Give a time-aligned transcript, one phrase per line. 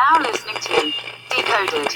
[0.00, 0.92] now listening to
[1.28, 1.92] Decoded.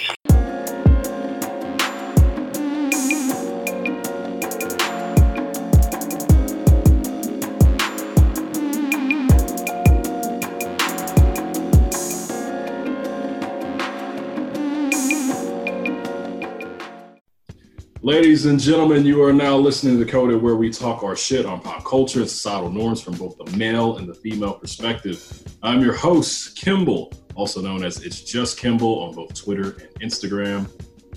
[18.03, 21.63] Ladies and gentlemen, you are now listening to Decoded, where we talk our shit on
[21.63, 25.43] pop culture and societal norms from both the male and the female perspective.
[25.63, 30.69] I'm your host, Kimball, also known as It's Just Kimball on both Twitter and Instagram.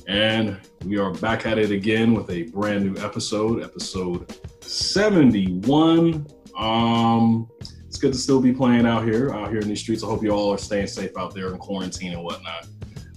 [0.08, 6.28] And we are back at it again with a brand new episode, episode 71.
[6.58, 10.04] Um, it's good to still be playing out here, out here in these streets.
[10.04, 12.68] I hope you all are staying safe out there in quarantine and whatnot.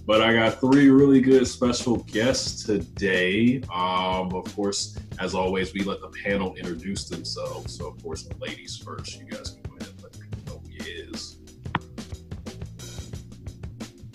[0.05, 3.61] But I got three really good special guests today.
[3.73, 7.77] Um, of course, as always, we let the panel introduce themselves.
[7.77, 9.19] So, of course, the ladies first.
[9.19, 9.60] You guys can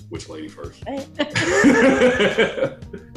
[0.08, 0.82] Which lady first?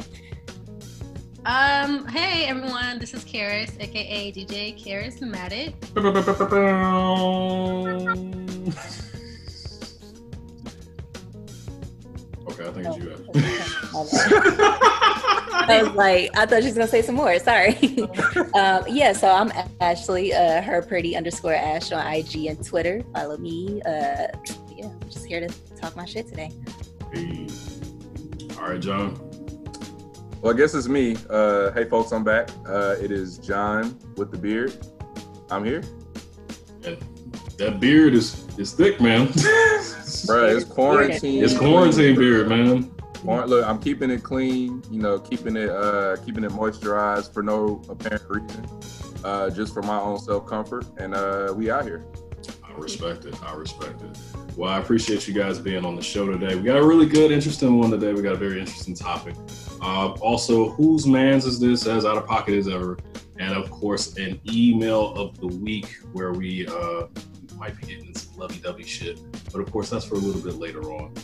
[1.46, 5.72] Um, hey everyone, this is Karis, aka DJ Charismatic.
[12.46, 13.16] okay, I think it's you.
[15.66, 17.38] I was like, I thought she was gonna say some more.
[17.38, 17.74] Sorry.
[18.54, 23.02] um, yeah, so I'm Ashley, uh, her pretty underscore Ash on IG and Twitter.
[23.14, 23.80] Follow me.
[23.86, 24.26] Uh,
[24.76, 25.48] yeah, I'm just here to
[25.80, 26.52] talk my shit today.
[27.12, 27.46] Hey.
[28.58, 29.18] All right, John.
[30.42, 31.16] Well, I guess it's me.
[31.28, 32.50] Uh, hey, folks, I'm back.
[32.66, 34.76] Uh, it is John with the beard.
[35.50, 35.82] I'm here.
[36.80, 36.98] That,
[37.58, 39.26] that beard is is thick, man.
[39.28, 41.44] Bruh, it's quarantine.
[41.44, 42.90] it's quarantine beard, man.
[43.18, 44.82] Quar- Look, I'm keeping it clean.
[44.90, 48.66] You know, keeping it uh, keeping it moisturized for no apparent reason,
[49.24, 50.86] uh, just for my own self comfort.
[50.98, 52.06] And uh, we out here.
[52.80, 53.40] Respect it.
[53.42, 54.18] I respect it.
[54.56, 56.54] Well, I appreciate you guys being on the show today.
[56.56, 58.12] We got a really good, interesting one today.
[58.12, 59.34] We got a very interesting topic.
[59.80, 61.86] Uh, also, whose man's is this?
[61.86, 62.98] As out of pocket as ever,
[63.38, 67.06] and of course, an email of the week where we uh,
[67.56, 69.20] might be getting some lovey-dovey shit.
[69.52, 71.14] But of course, that's for a little bit later on.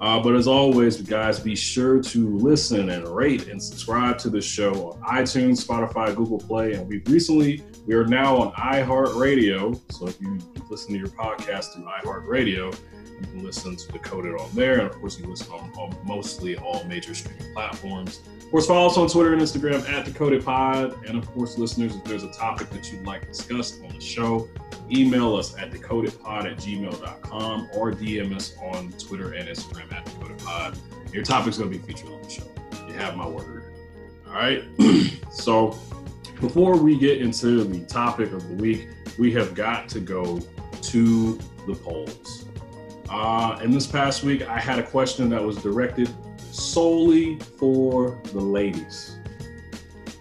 [0.00, 4.40] Uh, but as always, guys, be sure to listen and rate and subscribe to the
[4.40, 9.80] show on iTunes, Spotify, Google Play, and we've recently we are now on iHeartRadio.
[9.92, 10.38] So if you
[10.70, 12.76] listen to your podcast through iHeartRadio,
[13.20, 16.56] you can listen to Decoded on there, and of course, you listen on, on mostly
[16.56, 18.20] all major streaming platforms.
[18.54, 22.04] Course, follow us on Twitter and Instagram at Decoded Pod, and of course, listeners, if
[22.04, 24.48] there's a topic that you'd like discussed on the show,
[24.88, 30.78] email us at decodedpod at gmail.com or DM us on Twitter and Instagram at decodedpod.
[31.12, 32.44] Your topic's going to be featured on the show.
[32.86, 33.74] You have my word.
[34.28, 34.62] All right.
[35.32, 35.76] so
[36.40, 38.86] before we get into the topic of the week,
[39.18, 40.38] we have got to go
[40.80, 42.44] to the polls.
[43.10, 46.08] Uh, and this past week, I had a question that was directed
[46.54, 49.18] solely for the ladies.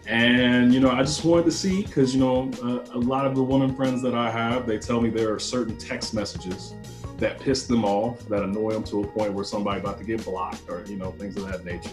[0.08, 3.36] And, you know, I just wanted to see because, you know, uh, a lot of
[3.36, 6.74] the women friends that I have, they tell me there are certain text messages
[7.18, 10.26] that piss them off, that annoy them to a point where somebody about to get
[10.26, 11.92] blocked or, you know, things of that nature.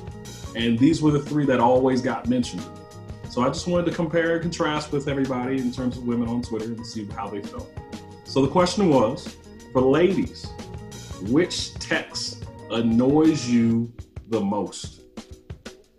[0.57, 2.65] And these were the three that always got mentioned.
[3.29, 6.43] So I just wanted to compare and contrast with everybody in terms of women on
[6.43, 7.71] Twitter and see how they felt.
[8.25, 9.37] So the question was
[9.73, 10.47] for ladies,
[11.29, 13.93] which text annoys you
[14.31, 15.03] the most?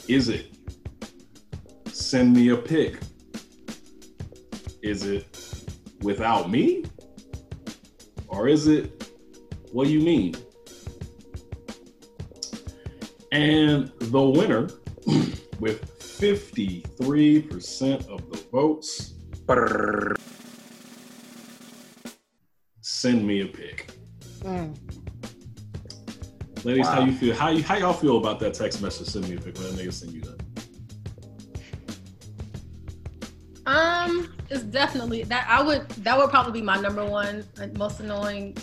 [0.07, 0.57] Is it
[1.85, 2.97] send me a pic?
[4.81, 5.37] Is it
[6.01, 6.85] without me?
[8.27, 9.11] Or is it
[9.71, 10.33] what do you mean?
[13.31, 14.69] And the winner
[15.59, 19.13] with 53% of the votes
[22.81, 23.91] send me a pic.
[24.41, 25.00] Mm.
[26.63, 27.05] Ladies, how Wow.
[27.07, 27.35] you feel?
[27.35, 29.07] How you how y'all feel about that text message?
[29.07, 30.39] Send me a pic when that nigga send you that.
[33.65, 37.43] Um, it's definitely that I would that would probably be my number one
[37.77, 38.57] most annoying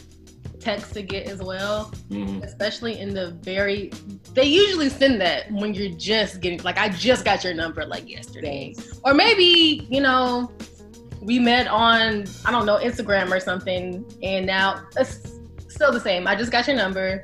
[0.61, 2.43] text to get as well, Mhm.
[2.45, 3.91] especially in the very
[4.35, 8.09] they usually send that when you're just getting like I just got your number like
[8.09, 8.75] yesterday.
[9.05, 10.53] Or maybe, you know,
[11.21, 15.33] we met on I don't know, Instagram or something and now it's
[15.69, 16.27] still the same.
[16.29, 17.23] I just got your number.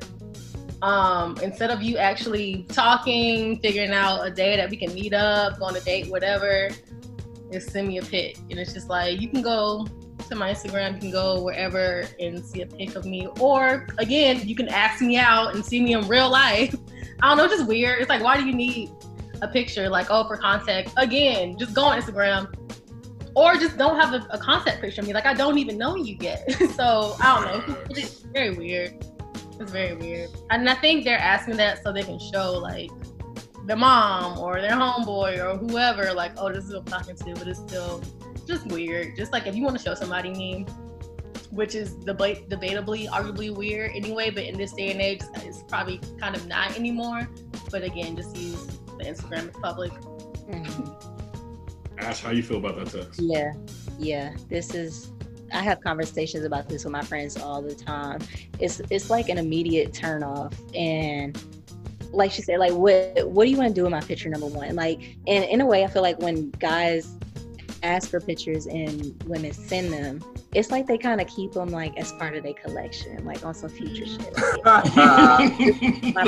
[0.84, 5.58] Um, instead of you actually talking, figuring out a day that we can meet up,
[5.58, 6.68] go on a date, whatever,
[7.50, 8.36] just send me a pic.
[8.50, 9.86] And it's just like you can go
[10.28, 13.26] to my Instagram, you can go wherever and see a pic of me.
[13.40, 16.76] Or again, you can ask me out and see me in real life.
[17.22, 18.00] I don't know, it's just weird.
[18.00, 18.90] It's like why do you need
[19.40, 19.88] a picture?
[19.88, 20.92] Like, oh, for contact.
[20.98, 22.52] Again, just go on Instagram.
[23.34, 25.14] Or just don't have a, a contact picture of me.
[25.14, 26.52] Like I don't even know you yet.
[26.76, 27.76] so I don't know.
[27.88, 29.02] It's very weird.
[29.60, 30.30] It's very weird.
[30.50, 32.90] And I think they're asking that so they can show like
[33.66, 37.34] their mom or their homeboy or whoever, like, oh, this is who I'm talking to,
[37.34, 38.02] but it's still
[38.46, 39.16] just weird.
[39.16, 40.66] Just like if you want to show somebody me,
[41.50, 46.00] which is deba- debatably, arguably weird anyway, but in this day and age, it's probably
[46.18, 47.28] kind of not anymore.
[47.70, 48.66] But again, just use
[48.98, 49.92] the Instagram as public.
[50.50, 51.12] Mhm.
[51.98, 53.20] Ash, how you feel about that text?
[53.22, 53.52] Yeah,
[53.98, 54.34] yeah.
[54.48, 55.12] This is.
[55.54, 58.20] I have conversations about this with my friends all the time.
[58.58, 61.40] It's it's like an immediate turn off, and
[62.12, 64.46] like she said, like what what do you want to do with my picture number
[64.46, 64.74] one?
[64.74, 67.12] Like, and in a way, I feel like when guys
[67.82, 70.24] ask for pictures and women send them,
[70.54, 73.54] it's like they kind of keep them like as part of their collection, like on
[73.54, 74.36] some future shit.
[74.64, 76.20] Like, My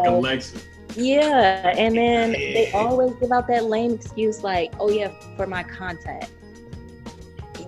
[0.04, 0.60] collection.
[0.94, 5.64] yeah, and then they always give out that lame excuse like, "Oh yeah, for my
[5.64, 6.30] contact."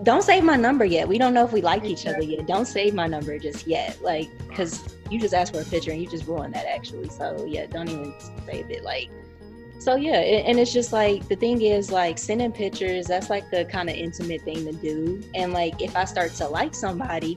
[0.06, 1.08] Don't save my number yet.
[1.08, 2.46] We don't know if we like each other yet.
[2.46, 6.00] Don't save my number just yet, like, because you just asked for a picture and
[6.00, 7.08] you just ruined that actually.
[7.08, 8.14] So yeah, don't even
[8.46, 8.84] save it.
[8.84, 9.10] Like,
[9.80, 13.06] so yeah, and it's just like the thing is like sending pictures.
[13.08, 15.24] That's like the kind of intimate thing to do.
[15.34, 17.36] And like if I start to like somebody,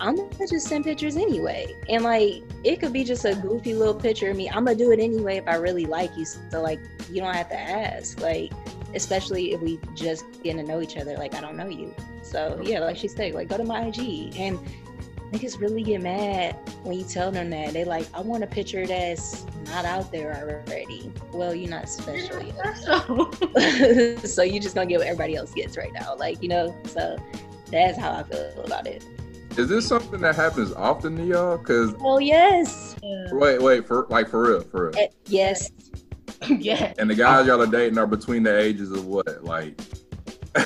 [0.00, 1.72] I'm gonna just send pictures anyway.
[1.88, 4.48] And like it could be just a goofy little picture of me.
[4.48, 6.24] I'm gonna do it anyway if I really like you.
[6.24, 6.80] So like
[7.12, 8.20] you don't have to ask.
[8.20, 8.52] Like
[8.94, 11.16] especially if we just getting to know each other.
[11.16, 11.94] Like I don't know you.
[12.22, 14.58] So yeah, like she said, like go to my IG and
[15.32, 17.72] niggas really get mad when you tell them that.
[17.72, 21.12] They like, I want a picture that's not out there already.
[21.32, 24.20] Well, you're not special yet.
[24.24, 26.16] so you just gonna get what everybody else gets right now.
[26.16, 27.18] Like, you know, so
[27.70, 29.04] that's how I feel about it.
[29.56, 31.58] Is this something that happens often to y'all?
[31.58, 32.94] Cause Oh yes.
[33.32, 34.98] Wait, wait, for like for real, for real.
[34.98, 35.70] Eh, Yes.
[36.58, 36.92] yeah.
[36.98, 39.44] And the guys y'all are dating are between the ages of what?
[39.44, 39.80] Like,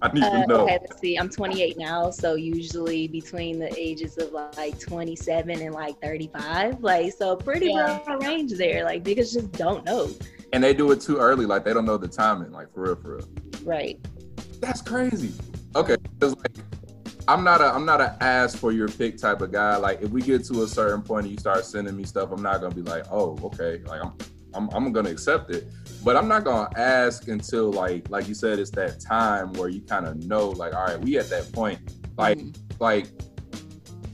[0.00, 0.60] I need Uh, to know.
[0.64, 1.16] okay, let's see.
[1.16, 6.80] I'm 28 now, so usually between the ages of like 27 and like 35.
[6.82, 7.98] Like, so pretty Yeah.
[8.04, 8.84] broad range there.
[8.84, 10.10] Like, niggas just don't know.
[10.52, 12.96] And they do it too early, like they don't know the timing, like for real,
[12.96, 13.28] for real.
[13.64, 13.98] Right.
[14.60, 15.32] That's crazy.
[15.76, 16.52] Okay, 'cause, like
[17.28, 19.76] I'm not a I'm not a ask for your pick type of guy.
[19.76, 22.42] Like if we get to a certain point and you start sending me stuff, I'm
[22.42, 24.12] not gonna be like, oh, okay, like I'm
[24.58, 25.68] I'm, I'm gonna accept it.
[26.04, 29.80] But I'm not gonna ask until like like you said, it's that time where you
[29.80, 31.78] kind of know, like, all right, we at that point.
[32.16, 32.56] Like Mhm.
[32.80, 33.06] like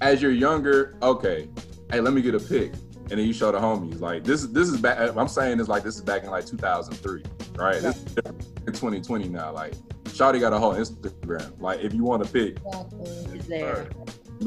[0.00, 1.49] as you're younger, okay,
[1.91, 2.73] hey, let me get a pic.
[3.11, 4.00] And then you show the homies.
[4.00, 6.47] Like this is this is back I'm saying this like this is back in like
[6.47, 7.23] 2003,
[7.56, 7.76] right?
[7.76, 8.05] Is
[8.67, 9.52] 2020 now.
[9.52, 9.75] Like
[10.05, 11.61] Shawty got a whole Instagram.
[11.61, 12.58] Like if you want to pick,
[13.35, 13.88] Is there.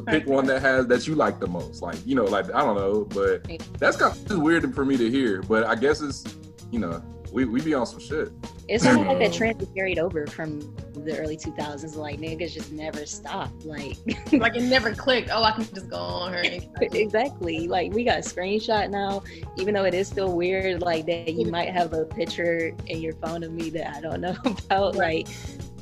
[0.03, 1.81] Pick one that has that you like the most.
[1.81, 3.49] Like, you know, like I don't know, but
[3.79, 5.41] that's kind of weird for me to hear.
[5.41, 6.23] But I guess it's
[6.71, 7.01] you know,
[7.31, 8.31] we, we be on some shit.
[8.67, 9.38] It's almost like that mm.
[9.38, 10.59] trend is carried over from
[10.94, 11.95] the early 2000s.
[11.95, 13.51] Like, niggas just never stop.
[13.63, 13.97] Like,
[14.31, 15.29] Like it never clicked.
[15.31, 16.43] Oh, I can just go on her.
[16.81, 17.67] exactly.
[17.67, 19.23] Like, we got screenshot now,
[19.57, 21.51] even though it is still weird, like, that you mm.
[21.51, 24.95] might have a picture in your phone of me that I don't know about.
[24.95, 25.27] Like,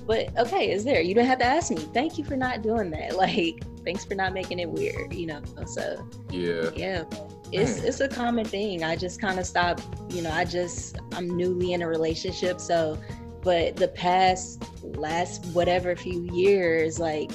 [0.05, 1.01] but okay, it's there.
[1.01, 1.77] You don't have to ask me.
[1.77, 3.15] Thank you for not doing that.
[3.25, 5.41] Like, thanks for not making it weird, you know?
[5.65, 6.69] So, Yeah.
[6.75, 7.03] yeah
[7.51, 11.27] it's it's a common thing i just kind of stopped you know i just i'm
[11.37, 12.99] newly in a relationship so
[13.43, 14.63] but the past
[14.97, 17.31] last whatever few years like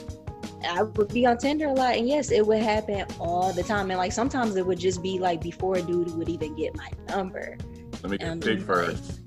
[0.68, 3.90] i would be on tinder a lot and yes it would happen all the time
[3.90, 6.88] and like sometimes it would just be like before a dude would even get my
[7.08, 7.56] number
[8.02, 9.20] Let me get a um, pick first.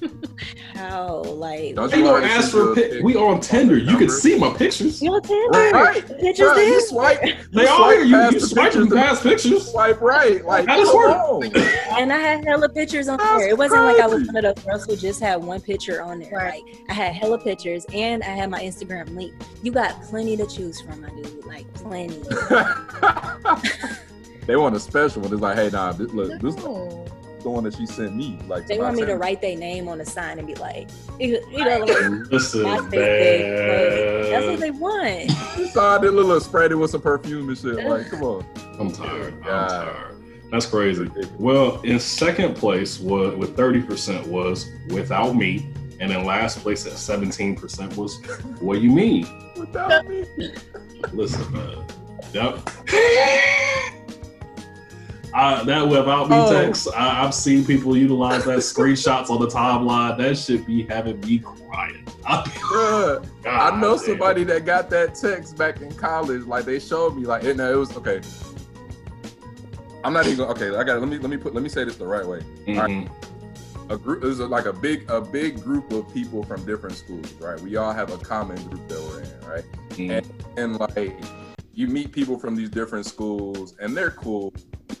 [0.74, 2.90] how like Don't you you already ask send for a a pic.
[2.92, 3.78] pic We on Tinder.
[3.78, 5.00] You can see my pictures.
[5.00, 6.04] you on tinder Right.
[6.20, 7.20] pictures Bruh, you swipe,
[7.52, 8.04] They you are swipe here.
[8.04, 9.70] You, past you the swiping pictures past pictures.
[9.70, 10.44] swipe right.
[10.44, 11.56] Like, How does come work?
[11.98, 13.48] and I had hella pictures on That's there.
[13.50, 16.20] It wasn't like I was one of those girls who just had one picture on
[16.20, 16.30] there.
[16.32, 16.62] Right.
[16.64, 19.32] Like I had hella pictures and I had my Instagram link.
[19.62, 21.44] You got plenty to choose from, my dude.
[21.46, 22.18] Like plenty.
[24.46, 25.32] they want a special one.
[25.32, 26.50] It's like, hey, nah, this, look, No.
[26.50, 27.10] the
[27.50, 28.38] one that she sent me.
[28.46, 31.40] Like, They want me to write their name on the sign and be like, you
[31.50, 34.30] you know, like, Listen, my Facebook.
[34.30, 35.30] that's what they want.
[35.58, 37.84] You saw that little sprayed it with some perfume and shit.
[37.84, 38.44] Like, come on.
[38.78, 39.34] I'm tired.
[39.34, 39.68] I'm God.
[39.68, 40.16] tired.
[40.50, 41.10] That's crazy.
[41.38, 45.72] Well, in second place was with 30% was without me.
[46.00, 48.20] And in last place at 17% was
[48.60, 49.26] what you mean?
[49.56, 50.24] Without me.
[51.12, 51.84] Listen, man.
[52.32, 52.70] Yep.
[55.34, 56.52] Uh, that without me Oh.
[56.52, 60.16] text, I, I've seen people utilize that screenshots on the timeline.
[60.16, 62.06] That should be having me crying.
[62.24, 66.42] I, Bruh, I know somebody that got that text back in college.
[66.44, 68.20] Like they showed me, like it, no, it was okay.
[70.04, 70.68] I'm not even okay.
[70.76, 72.40] I got let me let me put let me say this the right way.
[72.66, 73.10] Mhm.
[73.90, 77.60] A group is like a big a big group of people from different schools, right?
[77.60, 79.64] We all have a common group that we're in, right?
[79.90, 80.24] Mhm.
[80.56, 81.12] And like
[81.74, 84.54] you meet people from these different schools, and they're cool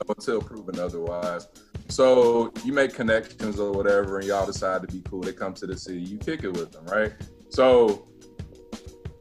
[0.08, 1.48] until proven otherwise.
[1.88, 5.20] So you make connections or whatever, and y'all decide to be cool.
[5.20, 7.12] They come to the city, you kick it with them, right?
[7.50, 8.08] So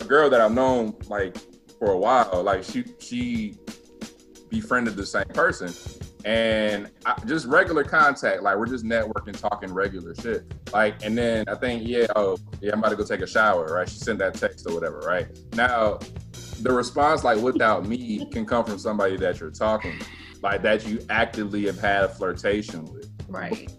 [0.02, 1.38] a girl that I've known like
[1.78, 3.58] for a while, like she she
[4.50, 5.72] befriended the same person,
[6.26, 10.52] and I, just regular contact, like we're just networking, talking regular shit.
[10.72, 13.66] Like, and then I think, yeah, oh, yeah, I'm about to go take a shower,
[13.66, 13.88] right?
[13.88, 15.28] She sent that text or whatever, right?
[15.54, 16.00] Now,
[16.64, 20.06] the response, like without me, can come from somebody that you're talking, to,
[20.42, 23.12] like that you actively have had a flirtation with.
[23.28, 23.72] Right.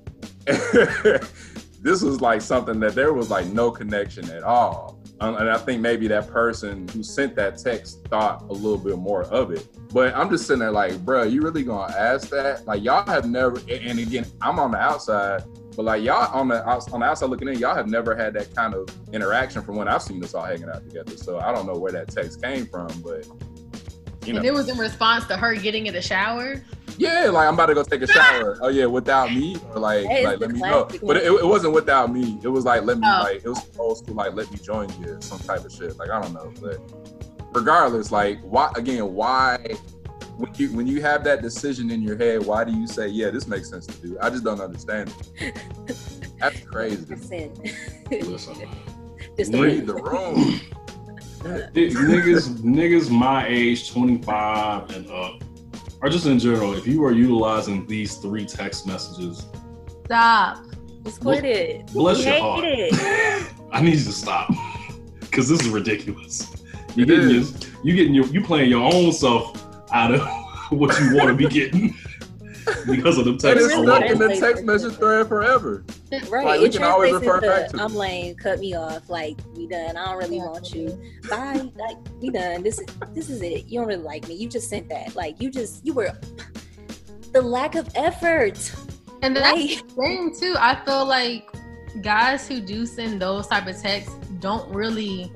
[0.46, 5.00] this was like something that there was like no connection at all.
[5.20, 8.98] Um, and I think maybe that person who sent that text thought a little bit
[8.98, 9.66] more of it.
[9.92, 12.66] But I'm just sitting there like, bro, you really gonna ask that?
[12.66, 13.58] Like y'all have never.
[13.70, 15.42] And again, I'm on the outside,
[15.76, 18.54] but like y'all on the on the outside looking in, y'all have never had that
[18.54, 21.16] kind of interaction from when I've seen us all hanging out together.
[21.16, 23.26] So I don't know where that text came from, but
[24.26, 26.62] you know, And it was in response to her getting in the shower.
[26.96, 28.56] yeah, like I'm about to go take a shower.
[28.62, 30.88] oh yeah, without me, or like like let me know.
[31.02, 32.38] But it, it wasn't without me.
[32.42, 33.20] It was like let me Oh.
[33.22, 35.96] like it was old school like let me join you, some type of shit.
[35.98, 36.78] Like I don't know, but
[37.52, 39.12] regardless, like why again?
[39.12, 39.58] Why
[40.36, 43.30] when you when you have that decision in your head, why do you say yeah,
[43.30, 44.16] this makes sense to do?
[44.20, 45.96] I just don't understand it.
[46.40, 47.04] That's crazy.
[47.06, 47.54] Listen,
[49.36, 50.60] Just Read the room.
[51.44, 55.42] Niggas, niggas my age, 25 and up,
[56.00, 59.46] or just in general, if you are utilizing these three text messages,
[60.06, 60.64] Stop.
[61.04, 61.86] Just quit it.
[61.92, 62.64] bless You your hate heart.
[62.66, 63.52] it.
[63.72, 64.50] I need you to stop
[65.20, 66.50] because this is ridiculous.
[66.96, 67.44] You getting your,
[67.82, 70.20] you getting your, you playing your own self out of
[70.70, 71.94] what you want to be getting
[72.86, 75.84] because of the And text it's really stuck in the text message thread forever.
[76.30, 76.46] Right.
[76.46, 79.10] Like, we it can always translates refer back into, to I'm lame, cut me off,
[79.10, 79.96] like we done.
[79.96, 80.96] I don't really want you.
[81.28, 81.68] Bye.
[81.74, 82.62] Like we done.
[82.62, 83.66] This is this is it.
[83.66, 84.34] You don't really like me.
[84.34, 85.16] You just sent that.
[85.16, 86.12] Like you just you were
[87.32, 88.72] the lack of effort.
[89.22, 90.54] And that's Like the thing too.
[90.56, 91.48] I feel like
[92.00, 95.32] guys who do send those type of texts don't really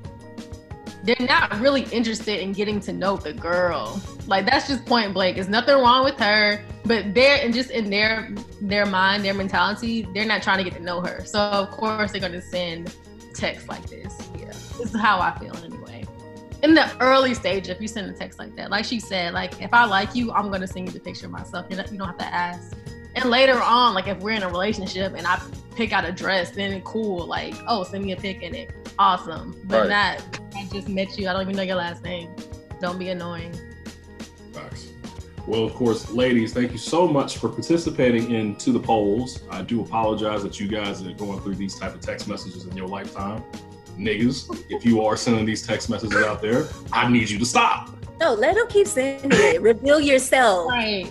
[1.04, 4.00] they're not really interested in getting to know the girl.
[4.26, 5.36] Like that's just point blank.
[5.36, 10.06] There's nothing wrong with her, but they're and just in their their mind, their mentality,
[10.14, 11.24] they're not trying to get to know her.
[11.24, 12.94] So of course they're gonna send
[13.34, 14.16] texts like this.
[14.38, 14.46] Yeah.
[14.46, 16.04] This is how I feel anyway.
[16.64, 19.62] In the early stage, if you send a text like that, like she said, like
[19.62, 21.66] if I like you, I'm gonna send you the picture myself.
[21.70, 22.76] You, don't- you don't have to ask.
[23.14, 25.40] And later on, like if we're in a relationship and I
[25.76, 27.26] pick out a dress, then cool.
[27.26, 28.70] Like, oh, send me a pic in it.
[28.98, 29.56] Awesome.
[29.64, 30.18] But Right.
[30.20, 30.37] not,
[30.72, 31.28] just met you.
[31.28, 32.30] I don't even know your last name.
[32.80, 33.54] Don't be annoying.
[34.52, 34.88] Facts.
[35.46, 39.42] Well, of course, ladies, thank you so much for participating into the polls.
[39.50, 42.76] I do apologize that you guys are going through these type of text messages in
[42.76, 43.42] your lifetime.
[43.98, 47.96] Niggas, if you are sending these text messages out there, I need you to stop.
[48.20, 49.60] no, let them keep sending it.
[49.62, 50.70] Reveal yourself.
[50.70, 51.10] Right.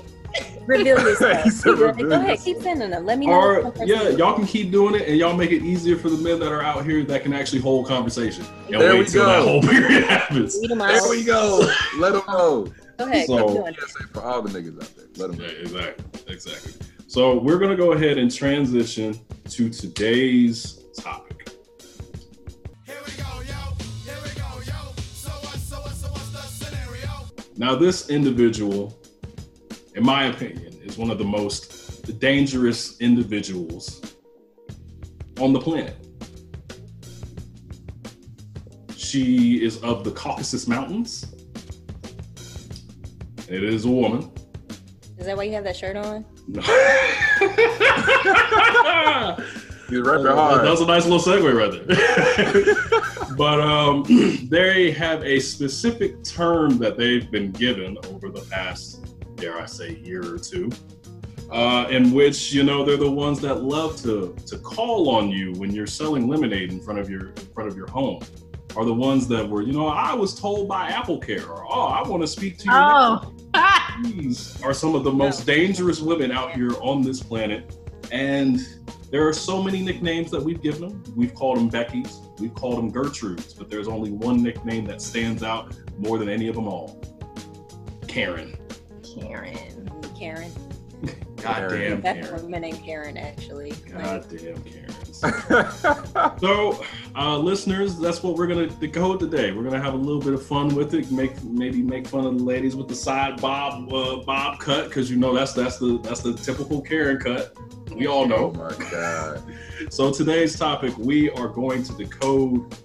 [0.67, 1.43] Reveal yourself.
[1.43, 1.87] He said You good?
[1.87, 3.05] reveal Go ahead, keep sending them.
[3.05, 3.33] Let me know.
[3.33, 6.39] Or yeah, y'all can keep doing it, and y'all make it easier for the men
[6.39, 8.45] that are out here that can actually hold conversation.
[8.67, 9.47] And There wait we till that go.
[9.47, 10.59] whole period happens.
[10.61, 11.69] There we go.
[11.97, 12.67] Let them know.
[12.99, 13.27] Go ahead.
[13.27, 13.77] So- keep doing it.
[13.79, 15.05] Yeah, say for all the niggas out there.
[15.17, 15.59] Let them Yeah, know.
[15.61, 16.73] exactly, exactly.
[17.07, 19.17] So we're gonna go ahead and transition
[19.49, 21.49] to today's topic.
[22.85, 23.53] Here we go, yo.
[24.03, 24.93] Here we go, yo.
[25.13, 27.09] So what, so what, so what's the scenario?
[27.55, 28.96] Now, this individual,
[29.97, 34.15] in my opinion, is one of the most dangerous individuals
[35.39, 35.95] on the planet.
[38.95, 41.33] She is of the Caucasus Mountains.
[43.49, 44.31] It is a woman.
[45.17, 46.23] Is that why you have that shirt on?
[49.89, 52.75] He's rapping That was a nice little segue right there.
[53.37, 54.03] but um,
[54.49, 58.96] they have a specific term that they've been given over the past,
[59.37, 60.69] dare I say, year or two,
[61.51, 65.53] uh, in which you know they're the ones that love to to call on you
[65.53, 68.21] when you're selling lemonade in front of your in front of your home.
[68.75, 71.87] Are the ones that were, you know, I was told by Apple Care, or oh,
[71.87, 72.71] I want to speak to you.
[72.73, 73.33] Oh.
[74.03, 77.75] These are some of the most dangerous women out here on this planet.
[78.11, 78.59] And
[79.09, 81.03] there are so many nicknames that we've given them.
[81.15, 85.41] We've called them Becky's, we've called them Gertrudes, but there's only one nickname that stands
[85.41, 87.01] out more than any of them all
[88.07, 88.57] Karen.
[89.19, 89.89] Karen.
[90.17, 90.51] Karen.
[91.35, 92.43] Goddamn That's a Karen.
[92.43, 93.71] woman named Karen, actually.
[93.71, 95.23] Like, Goddamn Karens.
[96.39, 96.83] So,
[97.15, 99.51] uh, listeners, that's what we're gonna decode today.
[99.51, 101.11] We're gonna have a little bit of fun with it.
[101.11, 105.09] Make maybe make fun of the ladies with the side bob uh, bob cut because
[105.09, 107.55] you know that's that's the that's the typical Karen cut.
[107.95, 108.51] We all oh know.
[108.51, 109.43] my god.
[109.89, 112.75] So today's topic, we are going to decode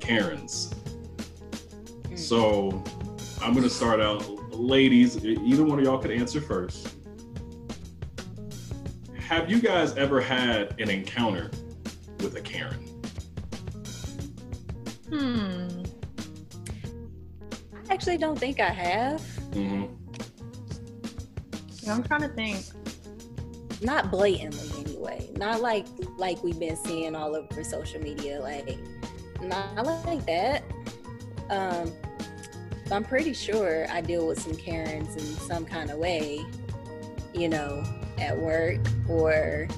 [0.00, 0.74] Karens.
[2.06, 2.16] Hmm.
[2.16, 2.82] So
[3.42, 4.24] I'm gonna start out,
[4.62, 5.22] ladies.
[5.24, 6.94] Either one of y'all could answer first.
[9.18, 11.50] Have you guys ever had an encounter
[12.20, 12.78] with a Karen?
[15.08, 15.68] Hmm.
[17.88, 19.20] I actually don't think I have.
[19.50, 19.84] Mm-hmm.
[21.82, 22.64] Yeah, I'm trying to think.
[23.82, 25.28] Not blatantly anyway.
[25.36, 28.40] Not like like we've been seeing all over social media.
[28.40, 28.78] Like
[29.42, 30.62] not like that.
[31.50, 31.92] Um
[32.84, 36.44] but I'm pretty sure I deal with some Karens in some kind of way,
[37.34, 37.82] you know,
[38.18, 39.68] at work or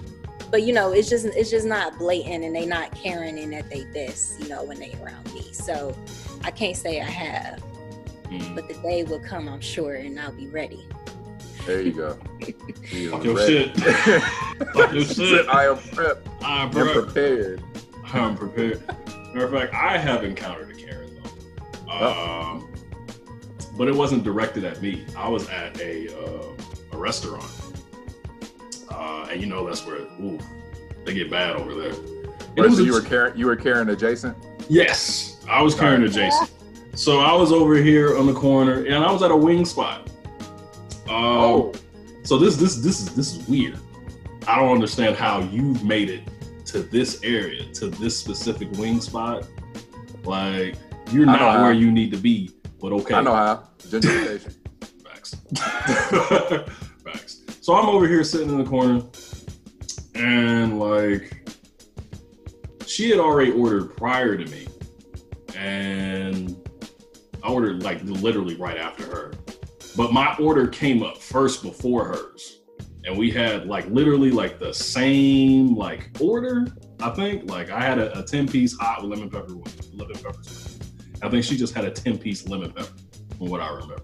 [0.51, 3.69] but you know, it's just it's just not blatant and they not Karen in at
[3.71, 5.53] they best, you know, when they around me.
[5.53, 5.97] So
[6.45, 7.63] I can't say I have,
[8.31, 8.55] Mm.
[8.55, 10.89] but the day will come, I'm sure, and I'll be ready.
[11.67, 12.19] There you go.
[12.85, 13.77] He is Fuck your shit.
[13.77, 15.47] Fuck your shit.
[15.49, 17.61] I am prepped I'm and prepared.
[17.61, 17.63] prepared.
[18.15, 18.83] I'm prepared.
[19.35, 21.19] Matter of fact, I have encountered a Karen
[21.87, 22.73] though, um,
[23.77, 25.05] but it wasn't directed at me.
[25.17, 26.53] I was at a uh,
[26.93, 27.51] a restaurant,
[28.91, 30.39] uh, and you know that's where ooh,
[31.05, 31.93] they get bad over there.
[32.57, 34.37] Right, was so you were Karen, you were Karen adjacent.
[34.69, 36.11] Yes, I was Karen Alright.
[36.11, 36.51] adjacent.
[36.95, 40.09] So I was over here on the corner, and I was at a wing spot.
[41.09, 41.73] Um, Oh,
[42.23, 43.79] so this this this is this is weird.
[44.47, 46.23] I don't understand how you've made it
[46.67, 49.47] to this area, to this specific wing spot.
[50.25, 50.77] Like
[51.11, 52.51] you're not where you need to be,
[52.85, 53.15] but okay.
[53.15, 54.57] I know how gentrification.
[55.07, 55.37] Facts.
[57.03, 57.41] Facts.
[57.63, 59.03] So I'm over here sitting in the corner,
[60.15, 61.49] and like,
[62.87, 64.69] she had already ordered prior to me,
[65.57, 66.55] and
[67.43, 69.33] I ordered like literally right after her.
[69.97, 72.61] But my order came up first before hers,
[73.07, 76.67] and we had like literally like the same like order.
[77.01, 80.17] I think like I had a, a ten piece hot with lemon pepper with lemon
[80.17, 80.74] peppers.
[81.25, 82.93] I think she just had a ten piece lemon pepper,
[83.39, 84.03] from what I remember.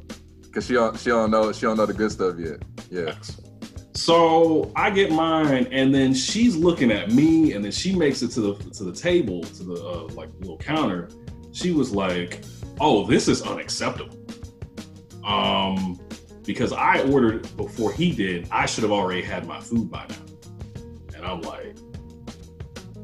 [0.53, 2.63] Cause she don't she don't know she don't know the good stuff yet.
[2.91, 3.15] Yeah.
[3.95, 8.29] So I get mine, and then she's looking at me, and then she makes it
[8.33, 11.09] to the to the table, to the uh, like little counter.
[11.53, 12.43] She was like,
[12.81, 14.17] "Oh, this is unacceptable."
[15.25, 16.01] Um,
[16.45, 20.17] because I ordered before he did, I should have already had my food by now.
[21.15, 21.77] And I'm like,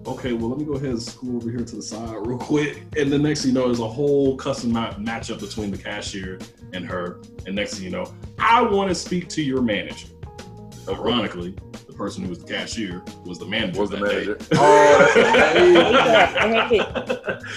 [0.07, 2.83] okay, well, let me go ahead and scoot over here to the side real quick.
[2.97, 6.38] And the next thing you know, there's a whole custom ma- matchup between the cashier
[6.73, 7.21] and her.
[7.47, 10.09] And next thing you know, I want to speak to your manager.
[10.88, 13.81] Ironically, the person who was the cashier was the manager.
[13.81, 14.38] Was the manager?
[14.53, 15.03] Oh,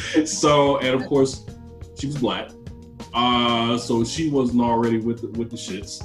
[0.26, 1.46] so, and of course,
[1.96, 2.50] she was black.
[3.14, 6.04] Uh, so she wasn't already with the, with the shits.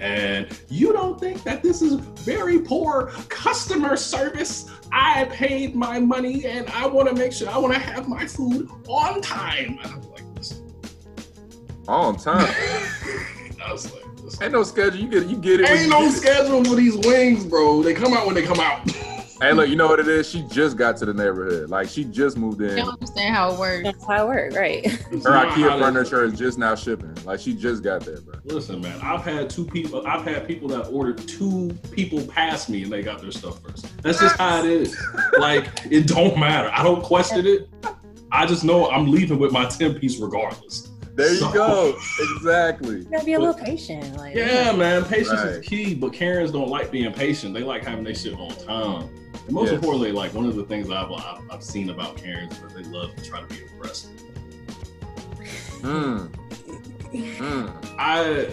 [0.00, 4.70] And you don't think that this is very poor customer service?
[4.92, 8.26] I paid my money and I want to make sure I want to have my
[8.26, 9.78] food on time.
[9.82, 10.20] And I was like,
[11.88, 12.54] on time.
[13.64, 14.04] I was like.
[14.42, 14.98] Ain't no schedule.
[14.98, 15.68] You get you get it.
[15.68, 17.82] Ain't no schedule for these wings, bro.
[17.82, 18.88] They come out when they come out.
[19.40, 20.28] Hey, look, you know what it is?
[20.28, 21.70] She just got to the neighborhood.
[21.70, 22.76] Like she just moved I in.
[22.76, 23.84] don't understand how it works.
[23.84, 24.86] That's how it works, right?
[24.86, 27.14] Her IKEA furniture is just now shipping.
[27.24, 28.34] Like she just got there, bro.
[28.44, 30.06] Listen, man, I've had two people.
[30.06, 33.86] I've had people that ordered two people past me, and they got their stuff first.
[34.02, 34.94] That's just how it is.
[35.38, 36.70] Like it don't matter.
[36.74, 37.68] I don't question it.
[38.32, 40.90] I just know I'm leaving with my ten piece regardless.
[41.14, 41.96] There you So- go.
[42.36, 42.98] Exactly.
[42.98, 44.16] You gotta be a little patient.
[44.16, 45.46] Like, Yeah, man, patience Right.
[45.54, 45.94] is key.
[45.94, 47.54] But Karens don't like being patient.
[47.54, 49.08] They like having their shit on time.
[49.46, 49.74] And most Yes.
[49.74, 52.82] importantly, like one of the things I've, I've I've seen about Karens is that they
[52.84, 54.10] love to try to be aggressive.
[55.82, 56.28] Mm.
[57.12, 57.94] Mm.
[57.98, 58.48] I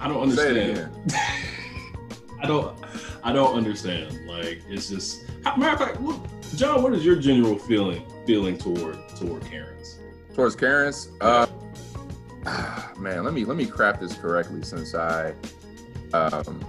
[0.00, 0.90] I don't understand.
[2.42, 2.76] I don't
[3.24, 4.26] I don't understand.
[4.26, 5.24] Like it's just
[5.56, 6.18] matter of fact, what,
[6.54, 9.98] John, what is your general feeling feeling toward toward Karens?
[10.34, 11.46] Towards Karen's, uh,
[12.98, 15.34] man, let me let me craft this correctly since I,
[16.12, 16.64] um,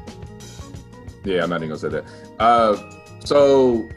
[1.27, 2.05] yeah, I'm not even gonna say that.
[2.39, 2.77] Uh,
[3.25, 3.89] so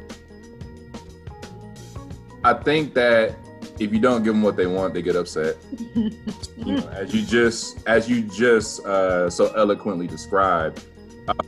[2.43, 3.37] I think that
[3.79, 5.57] if you don't give them what they want, they get upset.
[5.95, 6.11] you
[6.57, 10.85] know, as you just as you just uh, so eloquently described.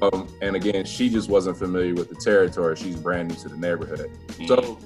[0.00, 2.76] Um, and again, she just wasn't familiar with the territory.
[2.76, 4.12] She's brand new to the neighborhood.
[4.46, 4.78] So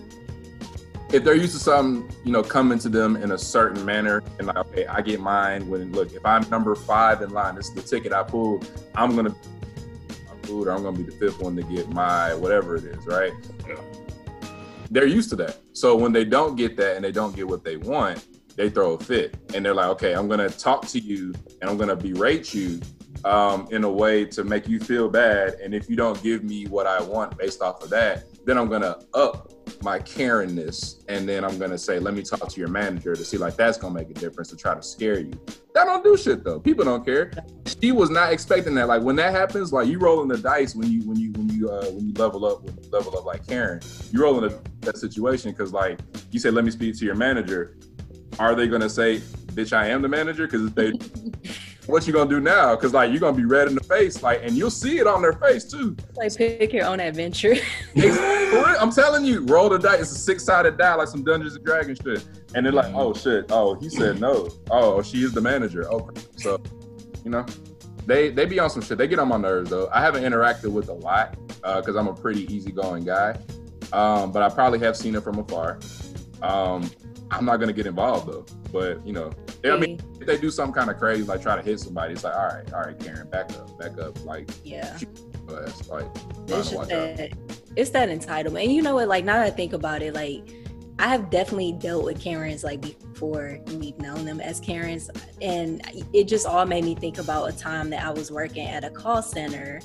[1.12, 4.46] if they're used to something, you know, coming to them in a certain manner, and
[4.46, 5.68] like, okay, I get mine.
[5.68, 8.70] When look, if I'm number five in line, this is the ticket I pulled.
[8.94, 9.34] I'm gonna
[10.46, 13.32] food, or I'm gonna be the fifth one to get my whatever it is, right?
[13.68, 13.76] Yeah.
[14.90, 15.58] They're used to that.
[15.72, 18.24] So when they don't get that and they don't get what they want,
[18.56, 21.76] they throw a fit, and they're like, okay, I'm gonna talk to you and I'm
[21.76, 22.80] gonna berate you
[23.24, 25.54] um, in a way to make you feel bad.
[25.54, 28.68] And if you don't give me what I want based off of that, then I'm
[28.68, 33.14] gonna up my caringness, and then I'm gonna say, let me talk to your manager
[33.14, 35.32] to see like that's gonna make a difference to try to scare you.
[35.74, 36.60] That don't do shit though.
[36.60, 37.32] People don't care.
[37.82, 38.86] She was not expecting that.
[38.86, 41.68] Like when that happens, like you rolling the dice when you when you when you
[41.68, 43.80] uh when you level up when you level up like Karen,
[44.12, 45.98] you rolling the, that situation because like
[46.30, 47.76] you said, let me speak to your manager.
[48.38, 49.18] Are they gonna say,
[49.56, 50.46] bitch, I am the manager?
[50.46, 50.92] Because if they
[51.86, 52.74] what you gonna do now?
[52.74, 55.22] Because like you're gonna be red in the face, like, and you'll see it on
[55.22, 55.96] their face too.
[56.16, 57.54] Like pick your own adventure.
[57.96, 60.00] I'm telling you, roll the dice.
[60.00, 62.26] It's a six-sided die, like some Dungeons and Dragons shit.
[62.54, 64.48] And they're like, oh shit, oh he said no.
[64.70, 65.88] Oh, she is the manager.
[65.90, 66.60] Okay, so
[67.24, 67.46] you know,
[68.06, 68.98] they they be on some shit.
[68.98, 69.88] They get on my nerves though.
[69.92, 73.38] I haven't interacted with a lot because I'm a pretty easygoing guy,
[73.92, 75.78] um, but I probably have seen it from afar.
[76.42, 76.90] Um,
[77.30, 78.46] I'm not gonna get involved though.
[78.72, 79.30] But you know,
[79.74, 82.24] I mean, if they do something kind of crazy, like try to hit somebody, it's
[82.24, 84.24] like, all right, all right, Karen, back up, back up.
[84.24, 84.96] Like, yeah.
[84.96, 87.16] it's like, It's just to watch out.
[87.16, 87.32] that
[87.76, 88.64] it's that entitlement.
[88.64, 89.08] And you know what?
[89.08, 90.50] Like now that I think about it, like
[90.98, 95.10] I have definitely dealt with Karens like before we've known them as Karens,
[95.42, 98.82] and it just all made me think about a time that I was working at
[98.82, 99.80] a call center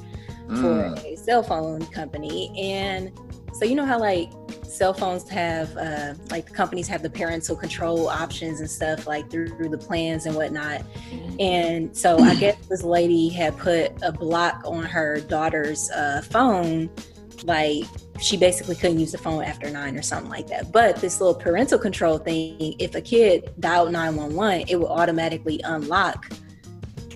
[0.56, 3.12] for Mm, a cell phone company, and
[3.54, 4.32] so you know how like
[4.64, 9.30] cell phones have uh, like the companies have the parental control options and stuff like
[9.30, 10.84] through, through the plans and whatnot.
[11.40, 16.90] And so I guess this lady had put a block on her daughter's uh, phone,
[17.44, 17.84] like
[18.20, 20.72] she basically couldn't use the phone after nine or something like that.
[20.72, 26.32] But this little parental control thing, if a kid dialed 911, it would automatically unlock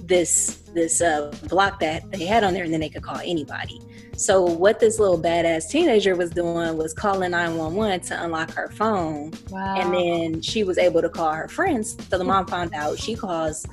[0.01, 3.81] this this uh, block that they had on there, and then they could call anybody.
[4.17, 9.33] So what this little badass teenager was doing was calling 911 to unlock her phone
[9.49, 9.75] Wow.
[9.77, 11.97] and then she was able to call her friends.
[12.09, 12.97] So the mom found out.
[12.97, 13.65] She calls,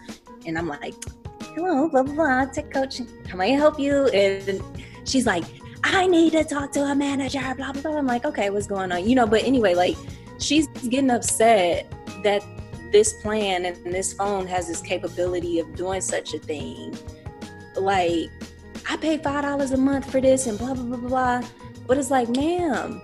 [0.46, 0.94] and I'm like,
[1.54, 3.00] "Hello, blah blah blah, tech coach.
[3.28, 4.62] How may I help you?" And
[5.04, 5.44] she's like,
[5.84, 7.96] "I need to talk to a manager." Blah blah blah.
[7.98, 9.26] I'm like, "Okay, what's going on?" You know.
[9.26, 9.96] But anyway, like,
[10.38, 11.86] she's getting upset
[12.24, 12.42] that
[12.92, 16.96] this plan and this phone has this capability of doing such a thing.
[17.74, 18.30] Like,
[18.88, 21.48] I pay five dollars a month for this, and blah blah blah blah.
[21.86, 23.02] But it's like, ma'am,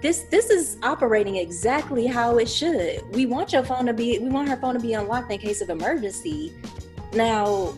[0.00, 3.02] this this is operating exactly how it should.
[3.14, 5.60] We want your phone to be we want her phone to be unlocked in case
[5.60, 6.52] of emergency.
[7.12, 7.74] Now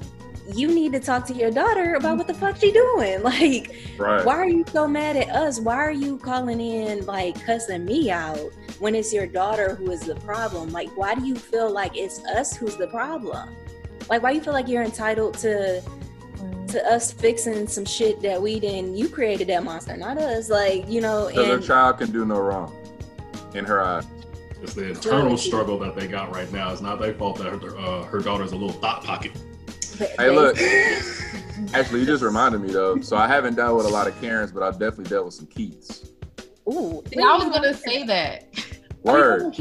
[0.55, 3.23] you need to talk to your daughter about what the fuck she doing.
[3.33, 4.25] Like, right.
[4.25, 5.61] why are you so mad at us?
[5.61, 10.01] Why are you calling in like cussing me out when it's your daughter who is
[10.01, 10.71] the problem?
[10.71, 13.55] Like, why do you feel like it's us who's the problem?
[14.11, 15.83] Like, why you feel like you're entitled to
[16.69, 20.51] to us fixing some shit that we didn't you created that monster, not us.
[20.51, 22.75] Like, you know, Because her and child can do no wrong
[23.55, 24.05] in her eyes.
[24.63, 26.73] It's the internal struggle that they got right now.
[26.73, 29.33] It's not their fault that her, uh, her daughter's a little thought pocket.
[30.19, 30.57] Hey, look.
[31.75, 33.01] Actually, you just reminded me though.
[33.01, 35.47] So I haven't dealt with a lot of Karens, but I've definitely dealt with some
[35.47, 36.11] Keiths.
[36.69, 38.45] Ooh, See, I was gonna say that.
[39.03, 39.55] Word.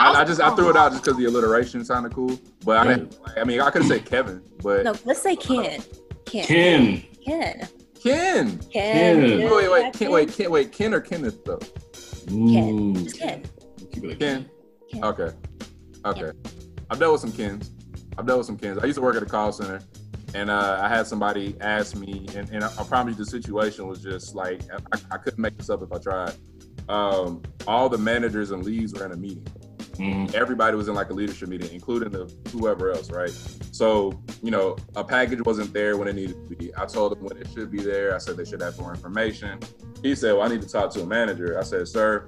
[0.00, 2.38] I, I just I threw it out just because the alliteration sounded cool.
[2.64, 3.18] But I didn't.
[3.36, 5.80] I mean, I could say Kevin, but No, let's say Ken.
[5.80, 5.82] Uh,
[6.26, 6.46] Ken.
[6.46, 7.02] Ken.
[7.24, 7.68] Ken.
[8.02, 8.58] Ken.
[8.58, 8.58] Ken.
[8.70, 9.20] Ken.
[9.22, 9.92] Wait, wait, wait, Ken.
[9.92, 11.60] Ken, wait, Ken, wait, Ken or Kenneth though?
[12.32, 13.44] Ooh, Just Ken.
[13.92, 14.50] Keep it like Ken.
[14.90, 15.04] Ken.
[15.04, 15.30] Okay.
[16.04, 16.32] Okay.
[16.90, 17.70] I've dealt with some Kens.
[18.16, 18.78] I've dealt with some Kens.
[18.78, 19.80] I used to work at a call center,
[20.34, 23.86] and uh, I had somebody ask me, and, and I, I promise you the situation
[23.86, 26.34] was just like I, I couldn't make this up if I tried.
[26.88, 29.46] Um, all the managers and leads were in a meeting.
[29.94, 30.34] Mhm.
[30.34, 33.30] everybody was in like a leadership meeting, including the whoever else, right?
[33.70, 36.72] So, you know, a package wasn't there when it needed to be.
[36.76, 38.12] I told them when it should be there.
[38.12, 39.60] I said they should have more information.
[40.02, 41.56] He said, Well, I need to talk to a manager.
[41.60, 42.26] I said, Sir,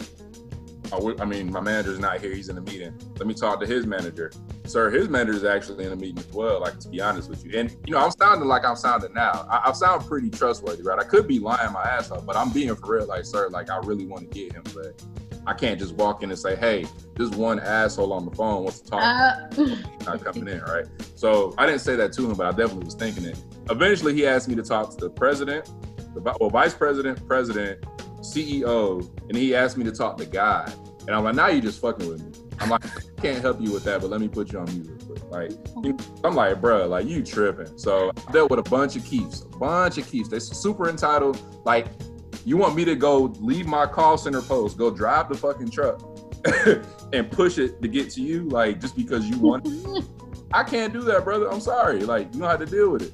[0.92, 2.34] I, I mean, my manager's not here.
[2.34, 2.98] He's in a meeting.
[3.18, 4.32] Let me talk to his manager.
[4.64, 7.44] Sir, his manager is actually in a meeting as well, like to be honest with
[7.44, 7.58] you.
[7.58, 9.46] And, you know, I'm sounding like I'm sounding now.
[9.50, 10.98] I, I sound pretty trustworthy, right?
[10.98, 13.70] I could be lying my ass off, but I'm being for real, like, sir, like,
[13.70, 15.02] I really want to get him, but
[15.46, 18.80] I can't just walk in and say, Hey, this one asshole on the phone wants
[18.80, 20.86] to talk Uh, not coming in, right?
[21.14, 23.38] So I didn't say that to him, but I definitely was thinking it.
[23.70, 25.70] Eventually, he asked me to talk to the president,
[26.14, 27.84] the well, vice president, president,
[28.34, 30.72] CEO, and he asked me to talk to God.
[31.06, 32.46] And I'm like, now you're just fucking with me.
[32.58, 34.88] I'm like, I can't help you with that, but let me put you on mute
[34.88, 35.30] real quick.
[35.30, 35.52] Like,
[36.24, 37.78] I'm like, bruh, like you tripping.
[37.78, 40.28] So I dealt with a bunch of Keiths, a bunch of Keiths.
[40.28, 41.40] They're super entitled.
[41.64, 41.86] Like,
[42.44, 46.00] you want me to go leave my call center post, go drive the fucking truck,
[47.12, 49.68] and push it to get to you, like just because you want.
[50.52, 51.50] I can't do that, brother.
[51.50, 52.00] I'm sorry.
[52.00, 53.12] Like, you know how to deal with it.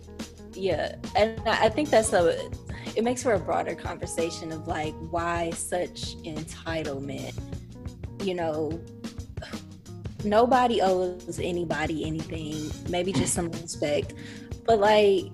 [0.55, 2.51] Yeah, and I I think that's a.
[2.95, 7.39] It makes for a broader conversation of like why such entitlement.
[8.23, 8.81] You know,
[10.25, 12.71] nobody owes anybody anything.
[12.89, 14.15] Maybe just some respect,
[14.67, 15.25] but like,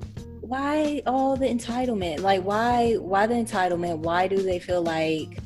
[0.41, 2.21] why all the entitlement?
[2.21, 3.99] Like, why why the entitlement?
[3.99, 5.39] Why do they feel like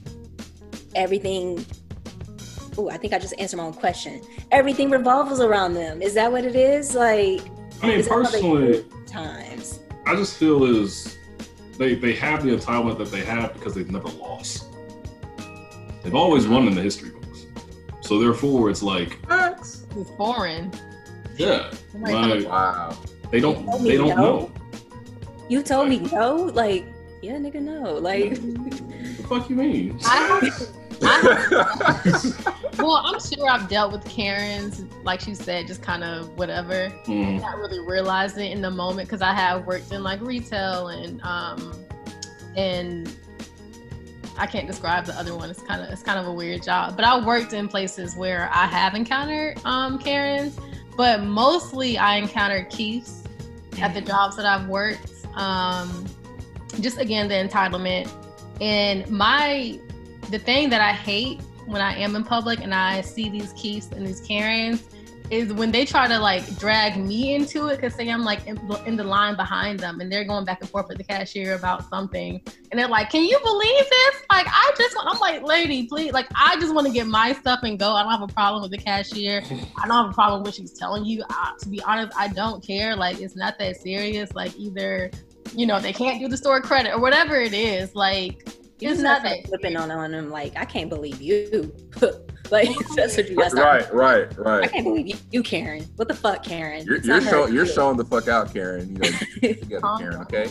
[0.95, 1.65] everything.
[2.79, 4.23] Oh, I think I just answered my own question.
[4.51, 6.01] Everything revolves around them.
[6.01, 6.95] Is that what it is?
[6.95, 7.43] Like,
[7.83, 9.81] I mean, is that how they personally, times.
[10.07, 11.19] I just feel is
[11.79, 14.67] they they have the entitlement that they have because they've never lost.
[16.03, 17.47] They've always won in the history books.
[18.01, 19.85] So therefore, it's like, It's
[20.17, 20.73] foreign.
[21.37, 22.97] yeah, oh Like, like, Wow.
[23.31, 24.15] they don't You told me they don't no.
[24.17, 24.53] know.
[25.49, 26.35] You told me no.
[26.35, 26.85] Like,
[27.23, 27.95] yeah, nigga, no.
[27.95, 29.99] Like, What the fuck you mean?
[30.05, 30.51] I
[31.03, 36.91] I well, I'm sure I've dealt with Karens, like she said, just kind of whatever,
[37.07, 41.21] Mm, not really realizing in the moment because I have worked in like retail and
[41.23, 41.85] um
[42.57, 43.15] and
[44.39, 45.51] I can't describe the other one.
[45.51, 48.49] It's kind of it's kind of a weird job, but I worked in places where
[48.53, 50.59] I have encountered um Karens,
[50.97, 53.25] but mostly I encountered Keiths
[53.81, 55.11] at the jobs that I've worked.
[55.35, 56.07] Um,
[56.81, 58.11] just again the entitlement
[58.61, 59.79] and my
[60.31, 63.93] the thing that I hate when I am in public and I see these Keiths
[63.93, 64.83] and these Karens
[65.33, 68.59] is when they try to like drag me into it because say I'm like in,
[68.85, 71.89] in the line behind them and they're going back and forth with the cashier about
[71.89, 72.39] something
[72.71, 74.23] and they're like, "Can you believe this?
[74.31, 77.33] Like, I just want." I'm like, "Lady, please, like, I just want to get my
[77.33, 77.93] stuff and go.
[77.95, 79.43] I don't have a problem with the cashier.
[79.83, 81.25] I don't have a problem with what she's telling you.
[81.31, 82.95] I, to be honest, I don't care.
[82.95, 84.35] Like, it's not that serious.
[84.35, 85.11] Like, either."
[85.55, 87.95] You know, they can't do the store credit or whatever it is.
[87.95, 88.49] Like,
[88.83, 90.31] you it's just not not flipping on on them.
[90.31, 91.75] Like, I can't believe you.
[92.51, 93.53] like, that's what you got.
[93.55, 93.93] right,
[94.37, 95.85] right, I can't believe you, you, Karen.
[95.97, 96.85] What the fuck, Karen?
[96.85, 98.91] You're, you're, not show, you're showing the fuck out, Karen.
[98.91, 99.09] You know,
[99.55, 100.13] together, Karen.
[100.13, 100.23] down.
[100.23, 100.51] Okay.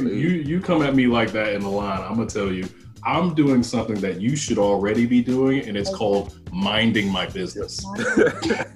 [0.00, 2.00] you, you you come at me like that in the line.
[2.00, 2.68] I'm gonna tell you,
[3.04, 7.80] I'm doing something that you should already be doing, and it's called minding my business.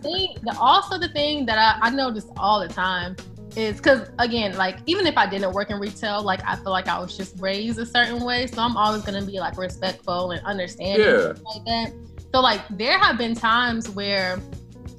[0.01, 3.17] thing, the, also the thing that I, I notice all the time
[3.57, 6.89] is because again, like even if I didn't work in retail, like I feel like
[6.89, 10.45] I was just raised a certain way, so I'm always gonna be like respectful and
[10.45, 11.31] understanding Yeah.
[11.31, 11.93] and like that.
[12.33, 14.41] So like there have been times where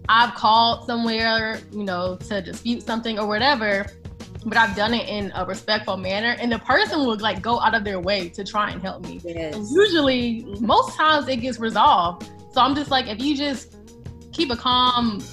[0.09, 3.85] I've called somewhere, you know, to dispute something or whatever,
[4.45, 7.73] but I've done it in a respectful manner, and the person would like go out
[7.73, 9.21] of their way to try and help me.
[9.25, 9.71] And Yes.
[9.73, 12.29] usually, most times it gets resolved.
[12.53, 13.75] So I'm just like, if you just
[14.31, 15.23] keep a calm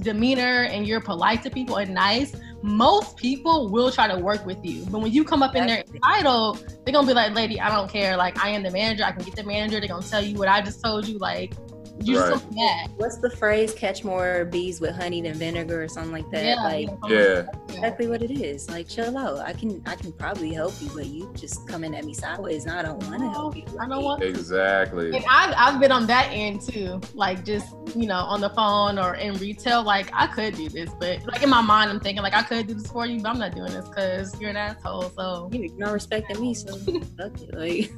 [0.00, 4.58] demeanor and you're polite to people and nice, most people will try to work with
[4.64, 4.84] you.
[4.90, 6.00] But when you come up in there Exactly.
[6.04, 8.16] entitled, they're gonna be like, lady, I don't care.
[8.16, 9.04] Like, I am the manager.
[9.04, 9.78] I can get the manager.
[9.80, 11.18] They're gonna tell you what I just told you.
[11.18, 11.54] Like,
[12.00, 12.40] you just Right.
[12.40, 12.90] don't mad.
[12.96, 13.74] What's the phrase?
[13.74, 16.44] Catch more bees with honey than vinegar, or something like that.
[16.44, 17.46] Yeah, like Yeah.
[17.68, 18.68] exactly what it is.
[18.70, 19.38] Like chill out.
[19.40, 22.66] I can I can probably help you, but you just coming at me sideways.
[22.66, 23.64] And I don't want to help you.
[23.80, 25.14] I don't want Exactly.
[25.14, 28.98] And I've, I've been on that end too, like just, you know, on the phone
[28.98, 29.82] or in retail.
[29.82, 32.66] Like, I could do this, but like in my mind, I'm thinking, like, I could
[32.66, 35.10] do this for you, but I'm not doing this because you're an asshole.
[35.16, 36.76] So, you are not respecting me, so
[37.18, 37.54] fuck it.
[37.54, 37.92] Like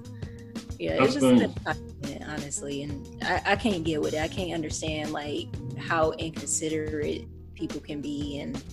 [0.81, 4.21] yeah, That's it's just entitlement, honestly, and I, I can't get with it.
[4.23, 8.65] I can't understand like how inconsiderate people can be and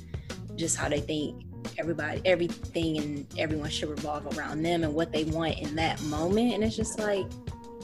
[0.55, 1.43] just how they think
[1.77, 6.53] everybody everything and everyone should revolve around them and what they want in that moment.
[6.53, 7.25] And it's just like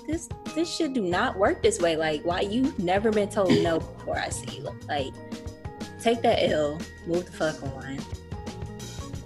[0.08, 1.98] this this should do not work this way.
[1.98, 4.70] Like why you never been told no before i see you.
[4.88, 5.14] Like
[6.02, 8.00] take that l move the fuck on.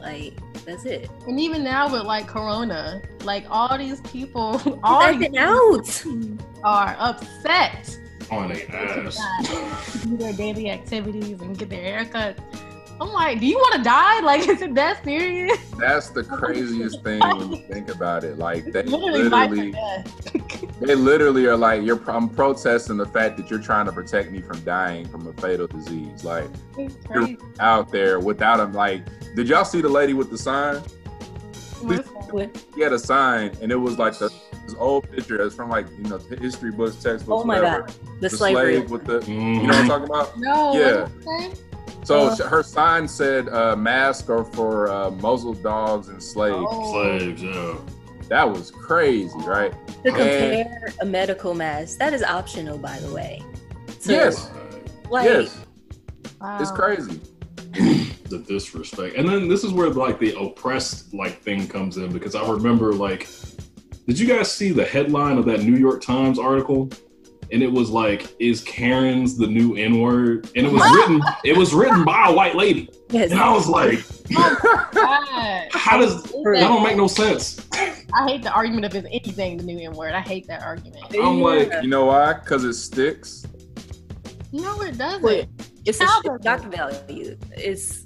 [0.01, 0.33] Like
[0.67, 5.37] that's it and even now with like Corona, like all these people, all all acting
[5.37, 6.03] out
[6.63, 7.97] are upset
[8.31, 10.03] oh, On a ass.
[10.03, 12.39] do their daily activities and get their haircuts.
[12.99, 14.21] I'm like, do you want to die?
[14.21, 15.57] Like, is it that serious?
[15.77, 18.37] That's the craziest thing when you think about it.
[18.37, 19.75] Like they Literally, literally,
[20.81, 22.01] they literally are like, you're.
[22.09, 25.67] I'm protesting the fact that you're trying to protect me from dying from a fatal
[25.67, 26.23] disease.
[26.23, 27.37] Like It's crazy.
[27.59, 28.73] out there without them.
[28.73, 29.03] Like,
[29.37, 30.77] did y'all see the lady with the sign?
[31.81, 32.09] What's?
[32.75, 34.29] He had a sign, and it was like the,
[34.65, 35.41] this old picture.
[35.41, 37.83] It's from like you know history books, textbooks, Oh my whatever.
[37.83, 38.75] god, the, The slavery.
[38.77, 39.19] slave with the.
[39.19, 39.27] Mhm.
[39.61, 40.37] You know what I'm talking about?
[40.39, 40.73] No.
[40.77, 41.01] Yeah.
[41.03, 41.61] What did you say?
[42.03, 46.91] So Uh, her sign said, uh, "Mask are for uh, muzzled dogs and slaves." Oh.
[46.91, 47.75] Slaves, yeah.
[48.27, 49.71] That was crazy, right?
[50.03, 53.41] to compare a medical mask, that is optional, by the way.
[53.99, 54.49] So, Yes.
[55.09, 55.57] like, yes,
[56.41, 56.57] Wow.
[56.61, 57.21] it's crazy.
[57.77, 59.15] The disrespect.
[59.15, 62.93] And then this is where like the oppressed like thing comes in because I remember
[62.93, 63.27] like
[64.07, 66.89] did you guys see the headline of that New York Times article?
[67.51, 70.49] And it was like, is Karen's the new N-word?
[70.55, 72.89] And it was written, it was written by a white lady.
[73.09, 73.31] Yes.
[73.31, 73.99] And I was like,
[74.37, 75.67] oh God.
[75.71, 77.67] how does that don't make no sense?
[77.73, 80.13] I hate the argument if it's anything the new N word.
[80.13, 81.03] I hate that argument.
[81.21, 82.33] I'm like, You know why?
[82.33, 83.45] Because it sticks.
[84.53, 85.21] No, it doesn't.
[85.21, 85.47] Wait,
[85.87, 87.37] it's a How shit shock value.
[87.51, 88.05] It's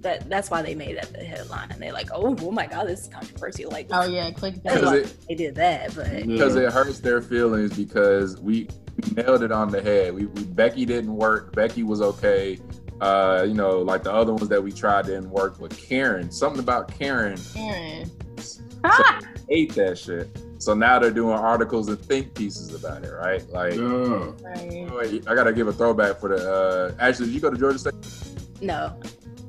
[0.00, 1.70] that that's why they made that the headline.
[1.70, 3.70] And they're like, oh, oh my god, this is controversial.
[3.70, 5.94] Like, Oh yeah, click that's it- they did that.
[5.94, 6.62] But because Yeah.
[6.68, 10.14] it hurts their feelings because we, we nailed it on the head.
[10.14, 11.54] We, we Becky didn't work.
[11.54, 12.58] Becky was okay.
[13.00, 15.58] Uh, you know, like the other ones that we tried didn't work.
[15.58, 18.10] But Karen, something about Karen, Karen
[19.08, 19.28] Aaron.
[19.48, 20.28] ate that shit.
[20.58, 23.44] So now they're doing articles and think pieces about it, right?
[23.50, 24.30] Like, Yeah.
[24.94, 25.22] Right.
[25.26, 26.52] I gotta give a throwback for the.
[26.52, 27.94] Uh, actually, did you go to Georgia State?
[28.60, 28.98] no,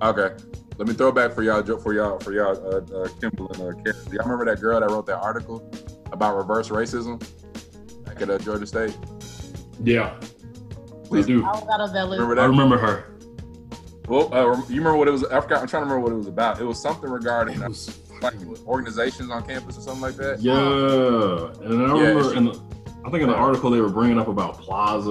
[0.02, 0.36] Okay.
[0.80, 3.62] Let me throw back for y'all, Jo- for y'all, for y'all, uh, uh, Kimball and
[3.62, 4.06] uh, Karen.
[4.10, 5.72] Do y'all remember that girl that wrote that article
[6.12, 7.20] about reverse racism
[8.04, 8.98] back at uh, Georgia State?
[9.84, 10.16] Yeah.
[11.06, 11.46] Please do.
[11.46, 12.18] Alvaro Velez.
[12.20, 13.06] remember I remember her.
[14.08, 15.24] Well, uh, you remember what it was?
[15.26, 15.62] I forgot.
[15.62, 16.60] I'm trying to remember what it was about.
[16.60, 17.86] It was something regarding It uh, was
[18.24, 18.36] like
[18.68, 20.40] organizations on campus or something like that.
[20.40, 20.54] Yeah,
[21.66, 22.62] and I remember, she- in the,
[23.06, 25.10] I think in the article they were bringing up about Plaza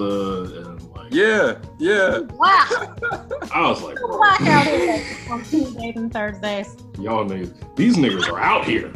[0.69, 2.19] and like, Yeah, yeah.
[2.19, 2.95] Wow.
[3.53, 6.75] I was like, bro, Black out here on Tuesdays and Thursdays.
[6.99, 8.93] y'all niggas, these niggas are out here,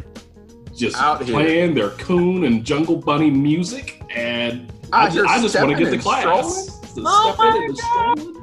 [0.74, 1.32] just Out here.
[1.34, 5.78] playing their coon and jungle bunny music, and I, Out ju- I just want to
[5.78, 6.22] get the class.
[6.22, 6.66] strolling?
[6.94, 8.34] To Oh my and strolling.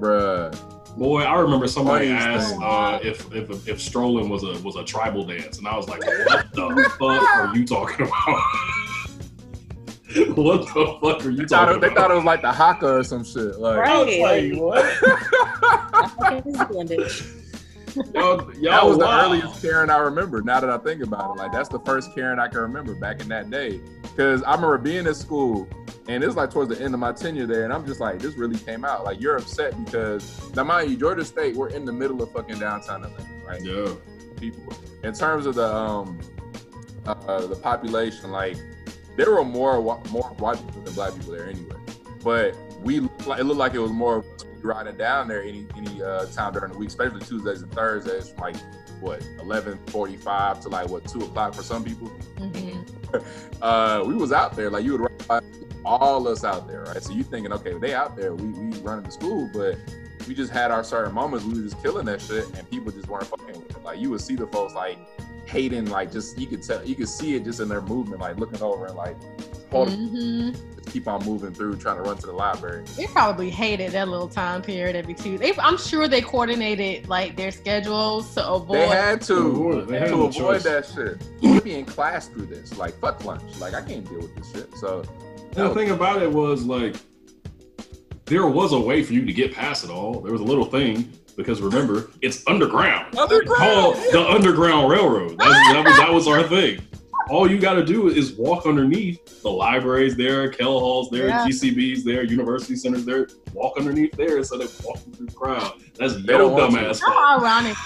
[0.00, 0.71] Bruh.
[0.96, 4.84] Boy, I remember somebody Funniest asked uh, if, if if strolling was a was a
[4.84, 8.42] tribal dance, and I was like, "What the fuck are you talking about?
[10.36, 12.42] what the fuck are you They thought, talking it, they about?" thought it was like
[12.42, 13.58] the haka or some shit.
[13.58, 14.52] Like, I was Right.
[14.52, 14.84] like, what?
[15.94, 17.38] I'm fucking Zealand, bitch.
[18.14, 20.40] Y'all, y'all that was the earliest Karen I remember.
[20.42, 23.20] Now that I think about it, like that's the first Karen I can remember back
[23.20, 23.80] in that day.
[24.02, 25.68] Because I remember being in school,
[26.08, 28.18] and it was like towards the end of my tenure there, and I'm just like,
[28.18, 29.04] this really came out.
[29.04, 32.58] Like you're upset because now, mind you, Georgia State, we're in the middle of fucking
[32.58, 33.62] downtown Atlanta, right?
[33.62, 33.94] Yeah.
[34.36, 36.18] People, in terms of the um,
[37.06, 38.56] uh, the population, like
[39.16, 41.76] there were more more white people than black people there anyway.
[42.24, 44.26] But we like it looked like it was more of
[44.62, 48.56] riding down there any any uh, time during the week, especially Tuesdays and Thursdays, like
[49.02, 52.08] what eleven forty five to like what two o'clock for some people.
[52.38, 52.88] Mhm.
[53.60, 55.42] Uh, we was out there like you would
[55.84, 57.02] all us out there, right?
[57.02, 59.76] So you thinking, okay, they out there, we we running to school, but
[60.26, 61.44] we just had our certain moments.
[61.44, 63.82] We were just killing that shit, and people just weren't fucking with it.
[63.84, 64.96] Like you would see the folks like
[65.46, 68.38] hating, like just you could tell, you could see it just in their movement, like
[68.38, 69.16] looking over and like
[69.70, 70.52] hold, Mhm.
[70.76, 72.84] just keep on moving through, trying to run to the library.
[72.96, 75.52] They probably hated that little time period every Tuesday.
[75.52, 78.76] They- I'm sure they coordinated like their schedules to avoid.
[78.78, 80.62] They had to they had to no avoid choice.
[80.64, 81.22] that shit.
[81.40, 83.42] You would be in class through this, like fuck lunch.
[83.58, 84.70] Like I can't deal with this shit.
[84.78, 85.02] So
[85.56, 86.96] And the thing about it was like,
[88.26, 90.20] there was a way for you to get past it all.
[90.20, 93.14] There was a little thing because remember, it's underground.
[93.14, 95.38] Called the Underground Railroad.
[95.38, 96.82] That's, that was that was our thing.
[97.30, 101.46] All you got to do is walk underneath the libraries there, Kell Halls there, Yeah.
[101.46, 103.28] GCBs there, university centers there.
[103.54, 105.80] Walk underneath there instead of walking through the crowd.
[105.96, 107.76] That's They your dumbass How ironic.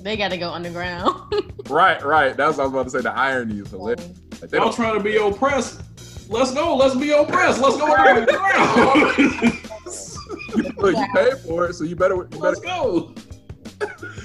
[0.00, 1.32] They got to go underground.
[1.68, 2.36] right, right.
[2.36, 3.00] That's what I was about to say.
[3.02, 4.08] The irony is hilarious.
[4.08, 4.36] Oh.
[4.40, 5.82] Like, they Y'all don't trying to be oppressed.
[6.28, 6.74] Let's go.
[6.74, 7.60] Let's be oppressed.
[7.60, 9.58] Let's go underground.
[10.76, 13.14] Look, you paid for it, so you better you better Let's go.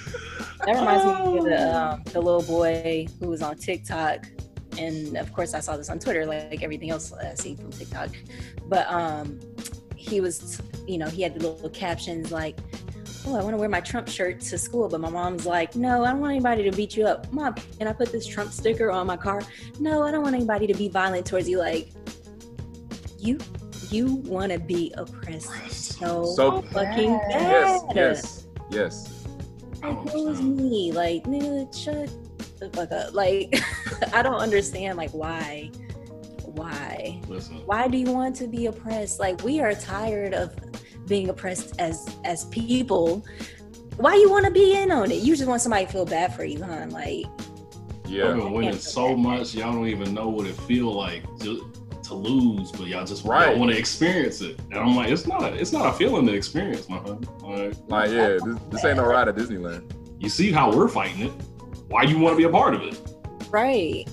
[0.67, 4.27] That reminds me of the, um, the little boy who was on TikTok.
[4.77, 8.09] And of course, I saw this on Twitter, like everything else I see from TikTok.
[8.65, 9.39] But um,
[9.95, 12.59] he was, you know, he had the little captions like,
[13.25, 14.89] Oh, I want to wear my Trump shirt to school.
[14.89, 17.31] But my mom's like, No, I don't want anybody to beat you up.
[17.31, 19.41] Mom, can I put this Trump sticker on my car?
[19.79, 21.59] No, I don't want anybody to be violent towards you.
[21.59, 21.91] Like,
[23.17, 23.37] you.
[23.89, 25.49] You want to be oppressed
[25.99, 27.95] so, So- fucking Yes, bad.
[27.95, 29.13] yes, yes.
[29.83, 30.91] I Like, don't what was me?
[30.91, 32.09] Like, nigga, shut
[32.59, 33.13] the fuck up.
[33.13, 33.59] Like,
[34.13, 35.69] I don't understand, like, why?
[36.45, 37.21] Why?
[37.27, 37.57] Listen.
[37.65, 39.19] Why do you want to be oppressed?
[39.19, 40.55] Like, we are tired of
[41.07, 43.23] being oppressed as as people.
[43.97, 45.21] Why you want to be in on it?
[45.23, 46.87] You just want somebody to feel bad for you, huh?
[46.89, 47.25] Like,
[48.07, 48.33] Y'all Yeah.
[48.35, 51.71] been winning so much, y'all don't even know what it feel like to,
[52.07, 53.47] to lose, but y'all just Right.
[53.51, 54.59] don't want to experience it.
[54.71, 57.27] And I'm like, it's not, it's not a feeling to experience, my friend.
[57.41, 59.91] Like, Like, yeah, this, this ain't no ride at Disneyland.
[60.19, 61.31] you see how we're fighting it.
[61.89, 62.99] Why you want to be a part of it?
[63.51, 64.05] right?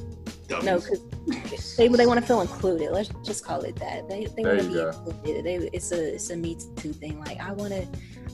[0.47, 0.65] Dummies.
[0.67, 0.79] No,
[1.27, 2.93] because they they want to feel included.
[2.93, 4.09] Let's just call it that.
[4.09, 4.89] They they want to be go.
[4.91, 5.45] included.
[5.45, 7.19] They, it's a it's a me too thing.
[7.21, 7.87] Like I want to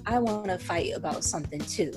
[0.07, 1.93] I want to fight about something too.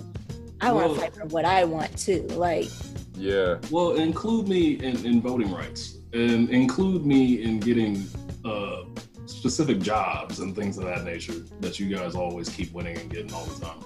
[0.62, 2.22] I want Well- to fight for what I want too.
[2.36, 2.70] Like
[3.18, 8.06] Yeah, Well, include me in, in voting rights and include me in getting
[8.46, 8.84] uh,
[9.26, 13.34] specific jobs and things of that nature that you guys always keep winning and getting
[13.34, 13.80] all the time.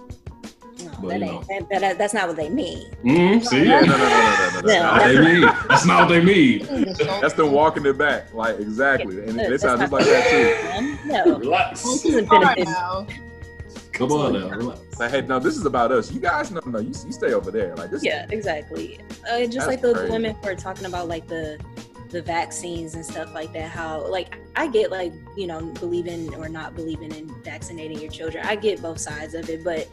[0.84, 2.92] no, But, that you ain't that, that, that's not what they mean.
[3.04, 3.64] Mm, see?
[3.66, 4.82] yeah, That's no, no, no, no, no, no, no.
[4.84, 5.42] not what they mean.
[5.70, 6.86] That's not what they mean.
[7.22, 11.00] That's them walking it back, like exactly, and Look, it that's sounds just like that
[11.04, 11.08] too.
[11.08, 11.84] No, Relax.
[11.84, 12.74] this isn't All right benefit.
[12.74, 13.08] now.
[13.94, 15.00] Come on now, relax.
[15.00, 16.12] Like, hey, no, this is about us.
[16.12, 17.76] You guys, no, no, you, you stay over there.
[17.76, 18.04] Like this.
[18.04, 19.00] Yeah, exactly.
[19.28, 20.12] Uh, just like the crazy.
[20.12, 21.60] women who are talking about like the
[22.18, 23.70] the vaccines and stuff like that.
[23.70, 28.44] How like I get like you know believing or not believing in vaccinating your children.
[28.46, 29.88] I get both sides of it, but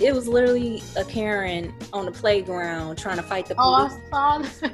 [0.00, 4.70] it was literally a Karen on the playground trying to fight the Oh, police I.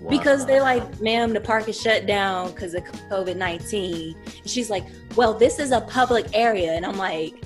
[0.00, 0.08] Wow.
[0.08, 4.86] because they're like, "Ma'am, the park is shut down because of COVID 19 She's like,
[5.16, 7.44] "Well, this is a public area," and I'm like,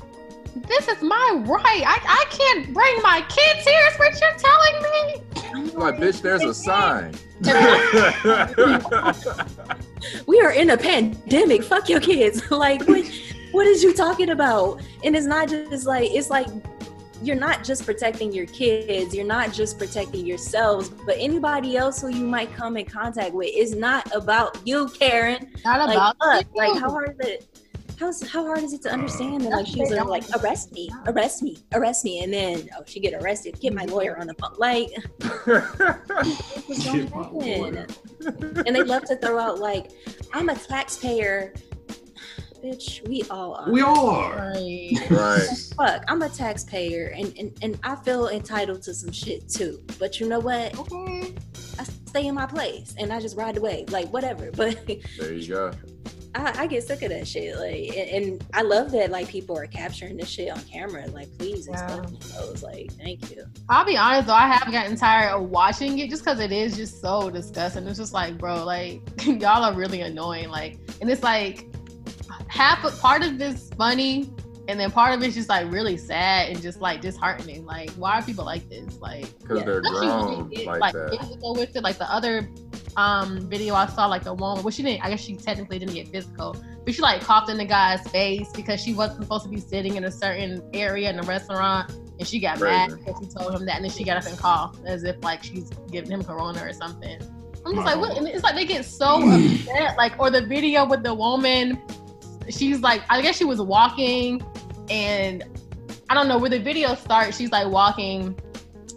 [0.68, 1.82] This is my right.
[1.84, 3.84] I, I can't bring my kids here.
[3.90, 5.33] Is what you're telling me?
[5.54, 7.14] I'm like, bitch, there's a sign.
[10.26, 11.62] we are in a pandemic.
[11.62, 12.50] Fuck your kids.
[12.50, 13.04] like, what,
[13.52, 14.82] what is you talking about?
[15.04, 16.48] And it's not just like, it's like,
[17.22, 22.08] you're not just protecting your kids, you're not just protecting yourselves, but anybody else who
[22.08, 23.48] you might come in contact with.
[23.52, 25.50] It's not about you, Karen.
[25.64, 26.44] Not Like, about us.
[26.52, 26.58] you.
[26.58, 27.53] like how hard is it?
[28.04, 31.42] How's, how hard is it to understand that like she was like arrest me arrest
[31.42, 34.52] me arrest me and then oh she get arrested get my lawyer on the phone
[34.58, 34.90] like
[35.46, 37.86] what was going lawyer.
[38.26, 38.62] on?
[38.66, 39.90] and they love to throw out like
[40.34, 41.54] i'm a taxpayer
[42.64, 44.36] bitch we all are We all are.
[44.54, 44.92] Right.
[45.10, 45.46] right.
[45.76, 50.18] fuck i'm a taxpayer and, and and i feel entitled to some shit too but
[50.18, 51.34] you know what Okay.
[51.78, 55.48] i stay in my place and i just ride away like whatever but There you
[55.48, 55.72] go.
[56.36, 57.56] I, I get sick of that shit.
[57.56, 61.06] Like, and, and I love that like people are capturing this shit on camera.
[61.06, 62.60] Like, please expose those.
[62.60, 63.44] Like, thank you.
[63.68, 66.76] I'll be honest though, I have gotten tired of watching it just because it is
[66.76, 67.86] just so disgusting.
[67.86, 70.48] It's just like, bro, like y'all are really annoying.
[70.48, 71.68] Like, and it's like
[72.54, 74.30] half of part of this funny,
[74.68, 77.66] and then part of it's just like really sad and just like disheartening.
[77.66, 78.98] Like, why are people like this?
[79.00, 79.64] Like, Because Yeah.
[79.64, 81.82] they're grown like, like physical with it.
[81.82, 82.48] Like the other
[82.96, 85.04] um video I saw, like the one well, she didn't.
[85.04, 88.48] I guess she technically didn't get physical, but she like coughed in the guy's face
[88.54, 92.26] because she wasn't supposed to be sitting in a certain area in a restaurant, and
[92.26, 93.02] she got mad Crazy.
[93.04, 95.42] because he told him that, and then she got up and coughed as if like
[95.42, 97.18] she's giving him corona or something.
[97.66, 98.16] I'm just like, what?
[98.16, 99.96] And it's like they get so upset.
[99.96, 101.82] Like, or the video with the woman,
[102.50, 104.42] she's like, I guess she was walking,
[104.90, 105.44] and
[106.08, 107.36] I don't know where the video starts.
[107.36, 108.38] She's like walking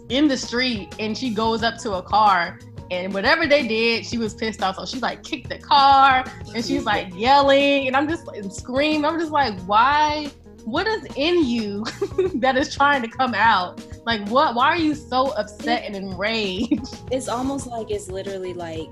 [0.08, 2.58] in the street, and she goes up to a car.
[2.90, 4.76] And whatever they did, she was pissed off.
[4.76, 6.24] So she like kicked the car
[6.54, 7.86] and she's like yelling.
[7.86, 9.04] And I'm just like screaming.
[9.04, 10.30] I'm just like, why?
[10.64, 11.84] What is in you
[12.36, 13.84] that is trying to come out?
[14.06, 14.54] Like, what?
[14.54, 16.96] Why are you so upset and enraged?
[17.10, 18.90] It's almost like it's literally like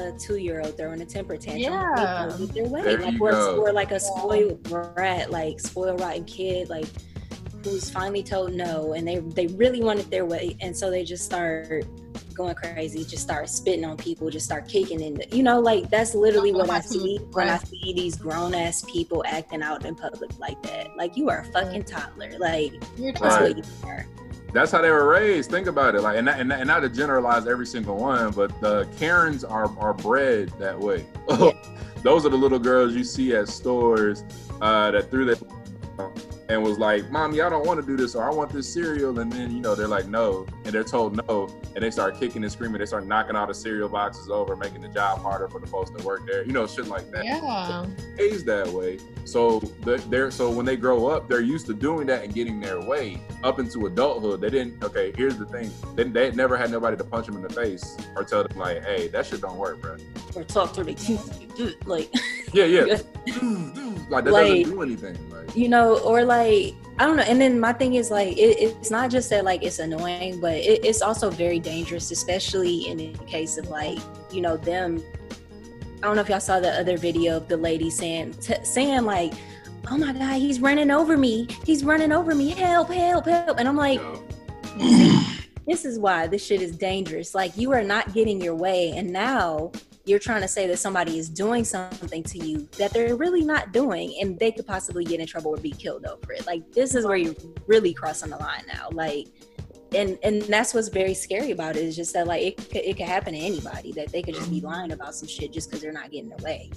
[0.00, 1.72] a two year old throwing a temper tantrum.
[1.74, 2.26] Yeah.
[2.28, 2.82] Like, with their way.
[2.82, 3.56] There Like, you or, go.
[3.66, 6.86] or like a spoiled brat, like spoiled rotten kid, like
[7.64, 11.26] who's finally told no and they they really wanted their way and so they just
[11.26, 11.84] start
[12.32, 15.90] going crazy just start spitting on people just start kicking in the, you know like
[15.90, 20.30] that's literally what i see when i see these grown-ass people acting out in public
[20.38, 23.54] like that like you are a fucking toddler like You're that's Right.
[23.54, 24.06] what you are
[24.52, 25.50] That's how they were raised.
[25.50, 26.00] Think about it.
[26.02, 29.44] Like, and not, and, not- and not to generalize every single one, but the Karens
[29.44, 31.06] are are bred that way.
[32.02, 34.24] Those are the little girls you see at stores
[34.62, 35.36] uh, that threw their
[36.50, 39.18] and was like, "Mommy, I don't want to do this, or I want this cereal."
[39.20, 42.42] And then you know they're like, "No," and they're told no, and they start kicking
[42.42, 42.80] and screaming.
[42.80, 45.90] They start knocking all the cereal boxes over, making the job harder for the folks
[45.90, 46.44] that work there.
[46.44, 47.24] You know, shit like that.
[47.24, 47.86] Yeah.
[48.18, 48.98] raised that way.
[49.24, 52.80] So they're so when they grow up, they're used to doing that and getting their
[52.80, 54.40] way up into adulthood.
[54.40, 54.82] They didn't.
[54.82, 57.96] Okay, here's the thing: they, they never had nobody to punch them in the face
[58.16, 59.96] or tell them like, "Hey, that shit don't work, bro."
[60.36, 60.96] or talk to me
[61.86, 62.12] like
[62.52, 62.98] Yeah, yeah.
[64.10, 65.16] like that Like- doesn't do anything.
[65.30, 67.22] Like, you know or like i don't know.
[67.24, 70.54] And then my thing is like it, it's not just that like it's annoying but
[70.54, 73.98] it, it's also very dangerous especially in the case of like
[74.30, 75.02] you know them.
[76.02, 79.02] I don't know if y'all saw the other video of the lady saying t- saying
[79.04, 79.32] like
[79.90, 81.46] oh my god he's running over me.
[81.64, 82.50] He's running over me.
[82.50, 83.58] Help help help.
[83.58, 84.00] And i'm like
[85.66, 87.34] this is why this shit is dangerous.
[87.34, 89.72] Like you are not getting your way, and now
[90.04, 93.72] you're trying to say that somebody is doing something to you that they're really not
[93.72, 96.46] doing, and they could possibly get in trouble or be killed over it.
[96.46, 97.34] Like this is where you're
[97.66, 98.88] really crossing the line now.
[98.92, 99.28] Like,
[99.94, 102.96] and and that's what's very scary about it is just that like it could, it
[102.96, 104.66] could happen to anybody that they could just be mm-hmm.
[104.66, 106.70] lying about some shit just because they're not getting their way.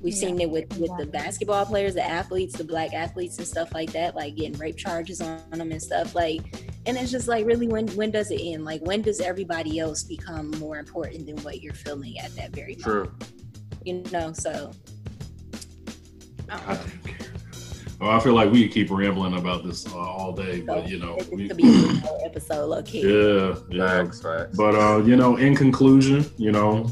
[0.00, 3.46] We've Yeah, seen it with with the basketball players, the athletes, the black athletes, and
[3.46, 6.40] stuff like that, like getting rape charges on them and stuff like
[6.86, 10.02] and it's just like really when when does it end like when does everybody else
[10.02, 13.28] become more important than what you're feeling at that very moment true.
[13.84, 14.72] you know so
[16.48, 16.74] I don't know.
[16.74, 17.30] Goddamn Karens.
[18.00, 20.98] Well, I feel like we could keep rambling about this uh, all day, but you
[20.98, 23.86] know, we, could be a episode low key yeah, yeah.
[23.86, 24.56] Facts, facts.
[24.56, 26.84] But uh, you know, in conclusion, you know,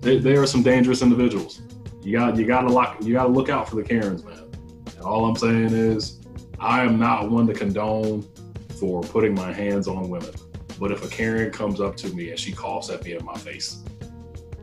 [0.00, 1.60] they, they are some dangerous individuals.
[2.06, 4.38] You got you got to lock you got to look out for the Karens, man.
[4.94, 6.20] And All I'm saying is,
[6.60, 8.24] I am not one to condone
[8.78, 10.30] for putting my hands on women.
[10.78, 13.34] But if a Karen comes up to me and she coughs at me in my
[13.36, 13.82] face,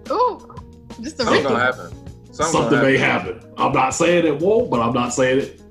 [0.10, 0.56] Ooh,
[1.02, 1.92] just a Something's gonna happen.
[2.32, 3.34] Something's something gonna may happen.
[3.34, 3.54] happen.
[3.58, 5.62] I'm not saying it won't, but I'm not saying it.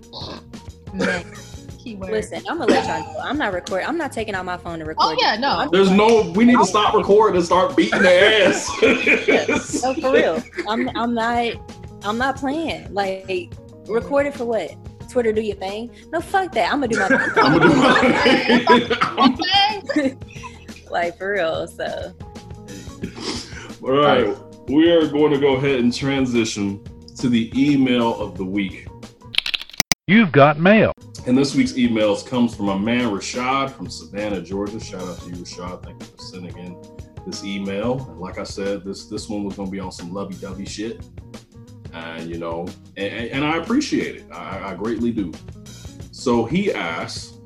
[1.83, 1.85] Next.
[1.85, 2.11] Keyword.
[2.11, 3.20] Listen, I'm gonna let y'all know.
[3.20, 3.87] I'm not recording.
[3.89, 5.05] I'm not taking out my phone to record.
[5.05, 5.68] Oh yeah, no.
[5.70, 6.30] There's no.
[6.35, 8.70] We need to stop recording and start beating their ass.
[9.83, 10.43] No, for real.
[10.68, 11.55] I'm I'm not
[12.05, 12.93] I'm not playing.
[12.93, 13.53] Like
[13.87, 14.74] record it for what?
[15.09, 15.91] Twitter do your thing?
[16.11, 16.72] No, fuck that.
[16.72, 18.97] I'm gonna do my thing.
[19.03, 19.49] I'm gonna do
[19.95, 20.16] my.
[20.91, 21.66] like for real.
[21.66, 22.14] So
[23.83, 24.37] All right,
[24.68, 26.83] we are going to go ahead and transition
[27.18, 28.87] to the email of the week.
[30.09, 30.93] You've got mail.
[31.29, 34.81] And this week's emails comes from a man, Rashad from Savannah, Georgia.
[34.81, 35.85] Shout out to you, Rashad.
[35.85, 36.77] Thank you for sending in
[37.25, 38.05] this email.
[38.11, 41.07] And like I said, this this one was going to be on some lovey-dovey shit,
[41.93, 44.25] and you know, and, and I appreciate it.
[44.33, 45.33] I, I greatly do.
[46.11, 47.39] So he asks,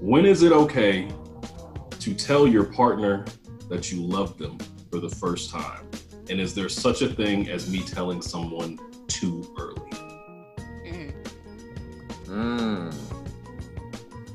[0.00, 1.08] when is it okay
[2.00, 3.26] to tell your partner
[3.68, 4.56] that you love them
[4.90, 5.90] for the first time?
[6.30, 9.67] And is there such a thing as me telling someone too early?
[12.28, 12.94] Mm,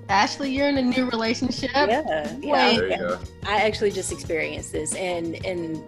[0.10, 1.72] Ashley, you're in a new relationship.
[1.74, 2.54] yeah, yeah.
[2.54, 2.90] Wait.
[2.90, 3.18] there.
[3.46, 5.82] I actually just experienced this, and and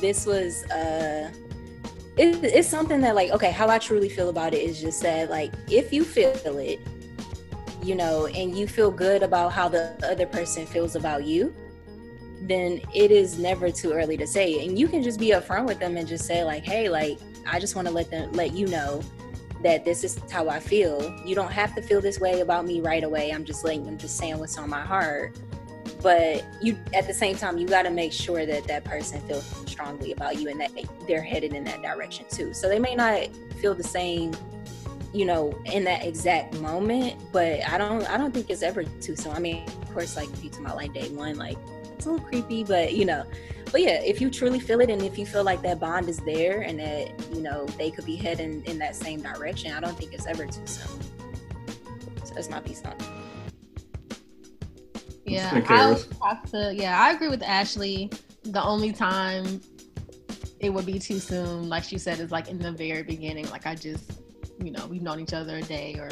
[0.00, 1.30] this was uh,
[2.16, 5.30] it, it's something that like okay, how I truly feel about it is just that
[5.30, 6.80] like if you feel it,
[7.82, 11.54] you know, and you feel good about how the other person feels about you,
[12.42, 15.66] then it is never too early to say it, and you can just be upfront
[15.66, 18.52] with them and just say like, hey, like I just want to let them let
[18.52, 19.02] you know
[19.62, 21.14] that this is how I feel.
[21.24, 23.30] You don't have to feel this way about me right away.
[23.30, 25.36] I'm just letting I'm just saying what's on my heart
[26.02, 29.44] but you at the same time you got to make sure that that person feels
[29.66, 30.70] strongly about you and that
[31.06, 33.28] they're headed in that direction too so they may not
[33.60, 34.32] feel the same
[35.12, 39.16] you know in that exact moment but i don't i don't think it's ever too
[39.16, 41.58] soon i mean of course like if you talk about like day one like
[41.94, 43.24] it's a little creepy but you know
[43.72, 46.18] but yeah if you truly feel it and if you feel like that bond is
[46.20, 49.96] there and that you know they could be heading in that same direction i don't
[49.98, 51.00] think it's ever too soon
[52.24, 53.02] so that's my piece on it
[55.24, 56.08] Yeah, I Karis?
[56.08, 56.72] would have to.
[56.74, 58.10] Yeah, I agree with Ashley.
[58.44, 59.60] The only time
[60.60, 63.50] it would be too soon, like she said, is like in the very beginning.
[63.50, 64.20] Like I just,
[64.62, 66.08] you know, we've known each other a day or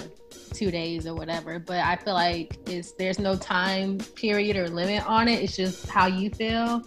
[0.52, 1.60] two days or whatever.
[1.60, 5.42] But I feel like it's there's no time period or limit on it.
[5.42, 6.82] It's just how you feel.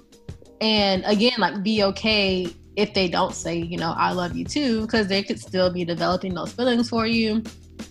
[0.61, 4.81] And again, like be okay if they don't say, you know, I love you too,
[4.81, 7.43] because they could still be developing those feelings for you.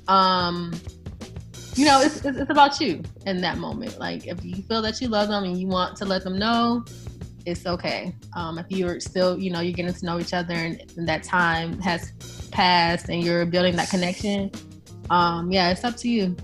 [0.09, 0.73] Um,
[1.75, 3.99] you know, it's, it's, it's about you in that moment.
[3.99, 6.85] Like, if you feel that you love them and you want to let them know,
[7.45, 8.15] it's okay.
[8.35, 11.23] Um, if you're still, you know, you're getting to know each other and, and that
[11.23, 12.13] time has
[12.51, 14.51] passed and you're building that connection,
[15.11, 16.37] um, yeah, it's up to you.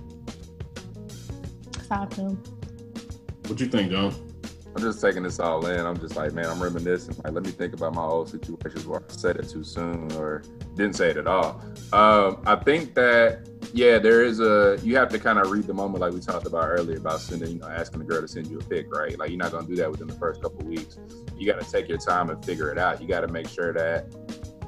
[3.47, 4.32] What you think, John?
[4.75, 5.85] I'm just taking this all in.
[5.85, 7.14] I'm just like, man, I'm reminiscing.
[7.23, 10.43] Like, let me think about my old situations where I said it too soon or
[10.75, 11.61] didn't say it at all.
[11.93, 15.75] Um, I think that, yeah, there is a, you have to kind of read the
[15.75, 18.47] moment like we talked about earlier about sending, you know, asking the girl to send
[18.47, 19.18] you a pic, right?
[19.18, 20.99] Like, you're not to do that within the first couple weeks.
[21.37, 23.03] You got to take your time and figure it out.
[23.03, 24.07] You got to make sure that,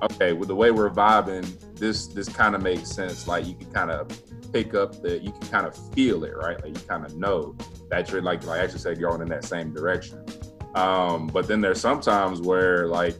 [0.02, 1.46] okay, with the way we're vibing,
[1.76, 3.26] this, this kind of makes sense.
[3.26, 4.08] Like, you can kind of
[4.54, 6.62] pick up the, you can kind of feel it, right?
[6.62, 7.56] Like, you kind of know
[7.90, 10.24] that you're like like I actually said going in that same direction.
[10.76, 13.16] Um, but then there's sometimes where like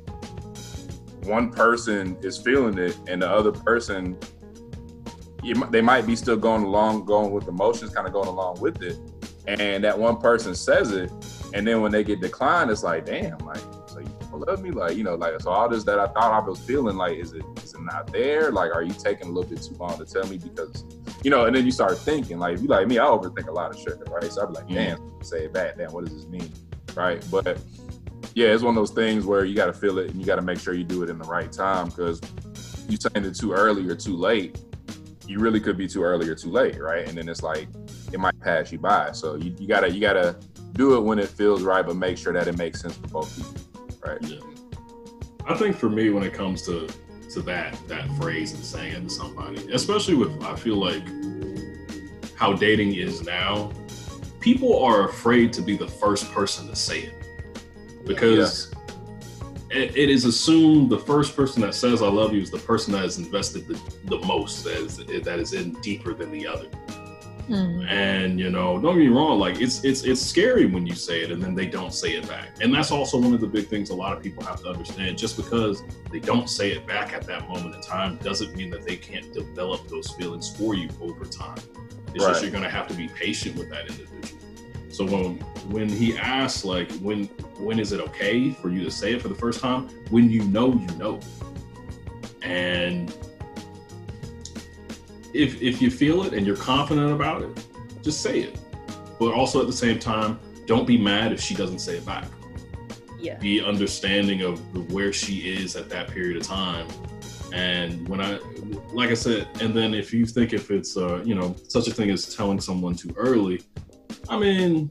[1.25, 4.17] one person is feeling it and the other person
[5.71, 8.99] they might be still going along going with emotions kind of going along with it
[9.47, 11.11] and that one person says it
[11.53, 14.97] and then when they get declined it's like damn like so you love me like
[14.97, 17.45] you know like so all this that i thought i was feeling like is it
[17.63, 20.27] is it not there like are you taking a little bit too long to tell
[20.27, 20.85] me because
[21.25, 23.53] you know and then you start thinking like if you like me i overthink a
[23.53, 24.31] lot of shit right?
[24.31, 24.75] So i'd be like mm.
[24.75, 26.53] damn say it back damn what does this mean
[26.95, 27.27] right?
[27.31, 27.59] But
[28.35, 30.37] yeah it's one of those things where you got to feel it and you got
[30.37, 32.21] to make sure you do it in the right time because
[32.89, 34.61] you saying it too early or too late
[35.27, 37.09] you really could be too early or too late right?
[37.09, 37.69] And then it's like
[38.13, 39.11] it might pass you by.
[39.13, 40.37] So you, you gotta you gotta
[40.73, 43.37] do it when it feels right but make sure that it makes sense for both
[43.37, 43.55] people
[44.07, 44.23] right?
[44.23, 44.41] Yeah.
[45.47, 46.89] I think for me, when it comes to
[47.35, 51.05] to that that phrase and saying it to somebody, especially with I feel like
[52.37, 53.73] how dating is now,
[54.41, 57.15] people are afraid to be the first person to say it.
[58.05, 58.75] Because
[59.71, 62.93] it, it is assumed the first person that says I love you is the person
[62.93, 66.69] that is invested the, the most, that is that is in deeper than the other.
[67.49, 67.87] Mm.
[67.91, 71.23] And you know, don't get me wrong, like it's it's it's scary when you say
[71.23, 72.49] it and then they don't say it back.
[72.61, 75.19] And that's also one of the big things a lot of people have to understand.
[75.19, 78.87] Just because they don't say it back at that moment in time doesn't mean that
[78.87, 81.59] they can't develop those feelings for you over time.
[82.15, 82.31] It's Right.
[82.33, 84.41] just you're gonna have to be patient with that individual.
[84.89, 85.39] So when
[85.71, 87.25] when he asks like when
[87.59, 89.89] when is it okay for you to say it for the first time?
[90.11, 91.21] When you know you know.
[92.43, 93.13] And
[95.35, 97.67] if if you feel it and you're confident about it,
[98.03, 98.59] just say it.
[99.19, 102.27] But also at the same time, don't be mad if she doesn't say it back.
[103.19, 103.37] Yeah.
[103.39, 104.61] Be understanding of
[104.93, 106.87] where she is at that period of time.
[107.53, 108.39] And when I,
[108.93, 111.93] like I said, and then if you think if it's, uh, you know, such a
[111.93, 113.63] thing as telling someone too early,
[114.29, 114.91] I mean,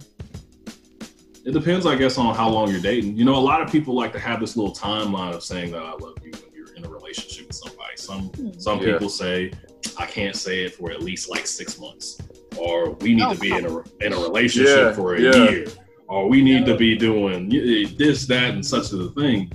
[1.45, 3.17] it depends, I guess, on how long you're dating.
[3.17, 5.83] You know, a lot of people like to have this little timeline of saying that
[5.83, 7.97] I love you when you're in a relationship with somebody.
[7.97, 8.93] Some some Yeah.
[8.93, 9.51] people say
[9.97, 12.17] I can't say it for at least like six months,
[12.57, 15.21] or we need Oh, to be in a oh, in a relationship Yeah, for a
[15.21, 15.49] yeah.
[15.49, 15.67] year,
[16.07, 19.51] or we need to be doing this, that, and such a thing.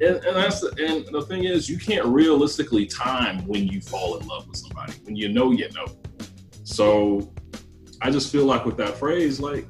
[0.00, 4.16] And, and that's the, and the thing is, you can't realistically time when you fall
[4.18, 4.94] in love with somebody.
[5.04, 5.86] When you know, you know.
[6.64, 7.32] So
[8.00, 9.66] I just feel like with that phrase, like,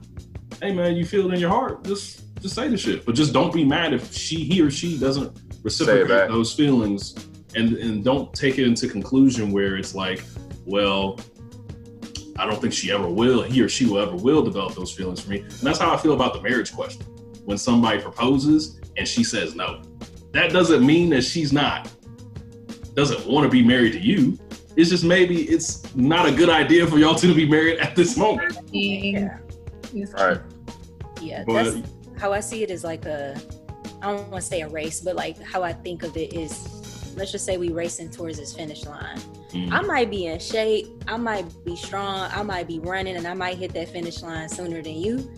[0.62, 3.05] hey man, you feel it in your heart, just just say the shit.
[3.05, 7.14] But just don't be mad if she he or she doesn't reciprocate those feelings
[7.55, 10.22] and and don't take it into conclusion where it's like,
[10.64, 11.18] well,
[12.38, 15.20] I don't think she ever will, he or she will ever will develop those feelings
[15.20, 15.40] for me.
[15.40, 17.03] And that's how I feel about the marriage question.
[17.44, 19.82] When somebody proposes and she says no,
[20.32, 21.90] that doesn't mean that she's not
[22.94, 24.38] doesn't want to be married to you.
[24.76, 27.96] It's just maybe it's not a good idea for y'all two to be married at
[27.96, 28.59] this moment.
[28.72, 29.38] Yeah.
[30.14, 30.40] Right.
[31.20, 31.44] Yeah.
[31.46, 31.76] But That's
[32.18, 33.40] how I see it is like a
[34.03, 36.79] I don't want to say a race, but like how I think of it is
[37.16, 39.18] let's just say we racing towards this finish line.
[39.50, 43.26] mm, I might be in shape, I might be strong, I might be running, and
[43.26, 45.30] I might hit that finish line sooner than you.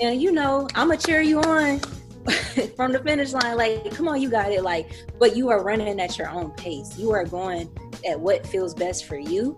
[0.00, 1.80] And you know, I'm gonna cheer you on
[2.76, 3.56] from the finish line.
[3.56, 4.62] Like, come on, you got it.
[4.62, 6.98] Like, but you are running at your own pace.
[6.98, 7.70] You are going
[8.08, 9.56] at what feels best for you,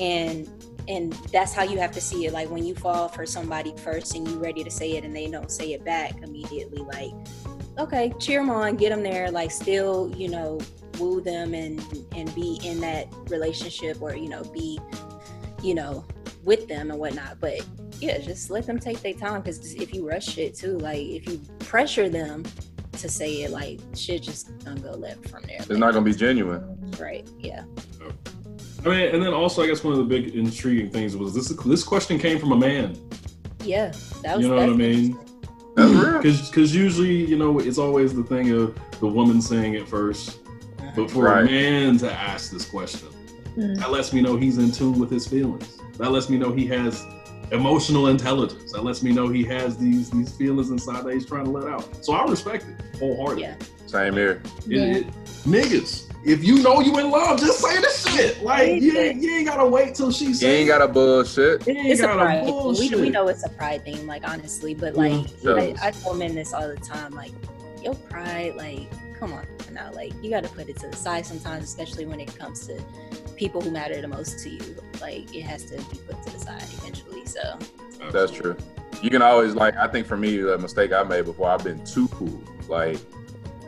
[0.00, 0.48] and
[0.88, 2.32] and that's how you have to see it.
[2.32, 5.28] Like when you fall for somebody first, and you ready to say it, and they
[5.28, 6.78] don't say it back immediately.
[6.78, 7.12] Like,
[7.78, 9.30] okay, cheer them on, get them there.
[9.30, 10.58] Like, still, you know,
[10.98, 11.78] woo them and
[12.14, 14.78] and be in that relationship or you know be
[15.62, 16.02] you know
[16.42, 17.60] with them and whatnot but
[18.00, 21.28] yeah just let them take their time because if you rush shit too like if
[21.28, 22.42] you pressure them
[22.92, 26.14] to say it like shit just gonna go left from there It's not gonna be
[26.14, 26.62] genuine.
[26.98, 27.64] right yeah
[28.02, 28.10] oh.
[28.86, 31.48] I mean, and then also, I guess one of the big intriguing things was this.
[31.48, 32.96] This question came from a man.
[33.64, 35.18] yeah that was You know what I that's- mean?
[35.76, 36.48] That's.
[36.50, 40.38] Because usually, you know, it's always the thing of the woman saying it first.
[40.94, 43.08] But for a man to ask this question,
[43.56, 43.78] Mm.
[43.78, 45.78] that lets me know he's in tune with his feelings.
[45.96, 47.02] That lets me know he has
[47.52, 48.72] emotional intelligence.
[48.72, 51.68] That lets me know he has these these feelings inside that he's trying to let
[51.68, 52.04] out.
[52.04, 53.42] So I respect it wholeheartedly.
[53.44, 53.54] Yeah.
[53.86, 54.42] Same here.
[54.68, 55.06] It- it-
[55.44, 58.42] niggas, if you know you in love, just say the shit.
[58.42, 60.42] Like you, ain't- you ain't gotta wait till she You says.
[60.44, 61.64] ain't got a bullshit.
[61.66, 62.46] You ain't it's a gotta pride thing.
[62.46, 62.98] We, bullshit.
[63.00, 65.52] we know it's a pride thing like honestly but like Yeah.
[65.52, 67.30] I, I tell men this all the time like
[67.82, 68.88] your pride like
[69.18, 69.46] come on
[69.76, 72.66] now like you got to put it to the side sometimes especially when it comes
[72.66, 72.74] to
[73.36, 76.38] people who matter the most to you like it has to be put to the
[76.38, 77.58] side eventually so
[78.12, 78.56] That's true.
[79.02, 79.76] You can always like.
[79.76, 82.42] I think for me, the mistake I made before, I've been too cool.
[82.68, 82.98] Like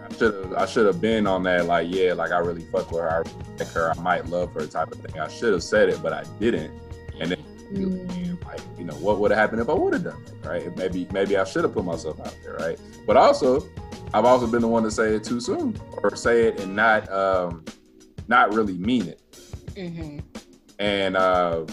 [0.03, 0.53] I should have.
[0.55, 1.67] I should have been on that.
[1.67, 3.11] Like yeah, like I really fuck with her.
[3.11, 3.91] I like her.
[3.91, 5.21] I might love her type of thing.
[5.21, 6.73] I should have said it, but I didn't.
[7.21, 8.45] And then Mm.
[8.47, 10.77] like you know what would have happened if I would have done it, right?
[10.77, 12.79] Maybe maybe I should have put myself out there, right?
[13.07, 13.67] But also,
[14.15, 17.11] I've also been the one to say it too soon or say it and not
[17.13, 17.65] um
[18.27, 19.21] not really mean it.
[19.77, 20.21] hmm
[20.79, 21.67] And uh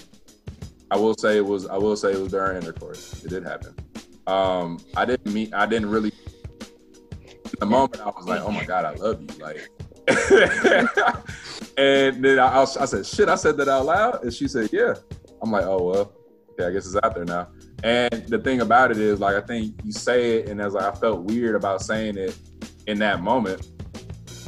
[0.92, 3.24] I will say it was I will say it was during intercourse.
[3.24, 3.74] It did happen.
[4.28, 6.12] Um I didn't mean I didn't really
[7.56, 9.70] in the moment I was like, oh my god, I love you, like.
[11.78, 14.96] and then I, I said, shit, I said that out loud, and she said, yeah.
[15.42, 16.14] I'm like, oh well,
[16.52, 17.48] okay, I guess it's out there now.
[17.84, 20.86] And the thing about it is, like, I think you say it, and as like,
[20.86, 22.38] I felt weird about saying it
[22.88, 23.68] in that moment,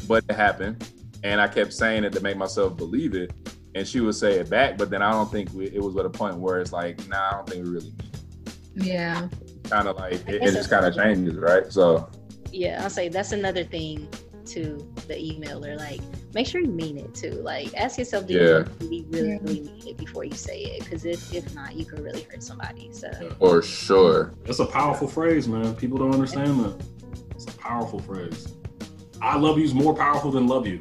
[0.07, 0.89] but it happened,
[1.23, 3.31] and I kept saying it to make myself believe it,
[3.75, 6.05] and she would say it back, but then I don't think we, it was at
[6.05, 9.27] a point where it's like, nah, I don't think we really mean Yeah.
[9.69, 11.71] Kind of like it, it just kind of changes, right?
[11.71, 12.09] So
[12.51, 14.07] yeah i'll say that's another thing
[14.45, 14.77] to
[15.07, 16.01] the emailer like
[16.37, 18.41] make sure you mean it too like ask yourself do Yeah.
[18.41, 21.83] you really really, really mean it before you say it because if if not you
[21.83, 23.09] could really hurt somebody so
[23.39, 25.75] for sure, That's a powerful phrase, man.
[25.75, 26.75] People don't understand that.
[27.31, 28.55] It's a powerful phrase.
[29.21, 30.79] I love you is more powerful than love you.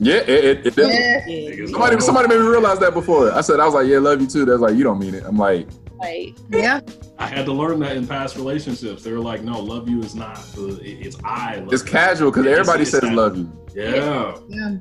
[0.00, 0.76] Yeah, it, it, it.
[0.76, 1.26] Yeah.
[1.26, 1.66] Yeah.
[1.66, 3.32] Somebody, somebody made me realize that before.
[3.32, 4.44] I said, I was like, yeah, love you too.
[4.44, 5.24] That's like, you don't mean it.
[5.24, 5.68] I'm like,
[5.98, 6.80] Like, Yeah.
[7.18, 9.02] I had to learn that in past relationships.
[9.02, 10.38] They were like, "No, love you is not.
[10.56, 13.50] It's I." Love it's you." casual because Yeah, it's- everybody it's says that- love you.
[13.74, 14.76] Yeah, Yeah.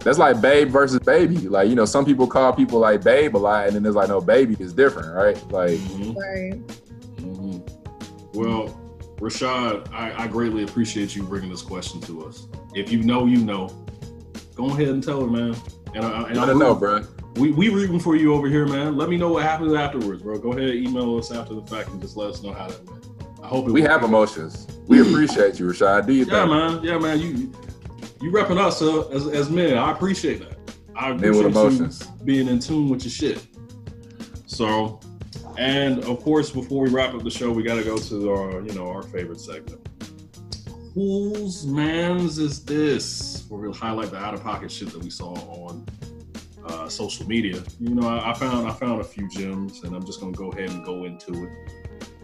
[0.00, 1.36] That's like babe versus baby.
[1.48, 4.08] Like, you know, some people call people like babe a lot, and then there's like,
[4.08, 5.36] no, baby is different, right?
[5.52, 6.66] Like, Mhm, Right.
[7.20, 7.62] mhm.
[8.34, 8.76] Well,
[9.20, 12.48] Rashad, I, I greatly appreciate you bringing this question to us.
[12.74, 13.68] If you know, you know.
[14.56, 15.54] Go ahead and tell her, man.
[15.94, 17.21] And, I, and I I'm don't know, rooting- bro.
[17.36, 18.96] We we rooting for you over here, man.
[18.96, 20.38] Let me know what happens afterwards, bro.
[20.38, 23.06] Go ahead, email us after the fact, and just let us know how that went.
[23.42, 24.66] I hope it We have emotions.
[24.86, 26.06] We appreciate you, Rashad.
[26.06, 26.50] Do you Yeah, think?
[26.50, 26.82] man.
[26.82, 27.20] Yeah, man.
[27.20, 27.50] You
[28.20, 29.78] you repping us uh, as as men.
[29.78, 30.58] I appreciate that.
[30.94, 32.02] I appreciate emotions.
[32.24, 33.46] being in tune with your shit.
[34.46, 35.00] So,
[35.56, 38.60] and of course, before we wrap up the show, we got to go to our
[38.60, 39.80] you know our favorite segment.
[40.94, 43.46] Whose man's is this?
[43.48, 45.86] Where we'll highlight the out of pocket shit that we saw on
[46.66, 47.62] uh, social media.
[47.80, 50.50] You know, I, I found I found a few gems, and I'm just gonna go
[50.50, 51.50] ahead and go into it.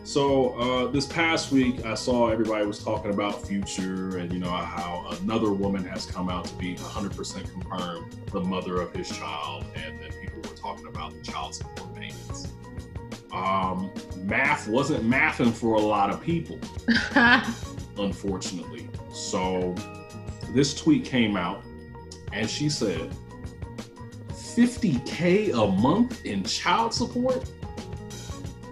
[0.09, 4.49] So uh, this past week, I saw everybody was talking about Future and you know
[4.49, 9.67] how another woman has come out to be 100% confirmed the mother of his child,
[9.75, 12.49] and then people were talking about the child support payments.
[13.33, 13.91] Um,
[14.23, 16.59] math wasn't mathing for a lot of people,
[17.99, 18.89] unfortunately.
[19.13, 19.75] So
[20.55, 21.63] this tweet came out,
[22.33, 23.15] and she said,
[24.59, 27.49] "50k a month in child support."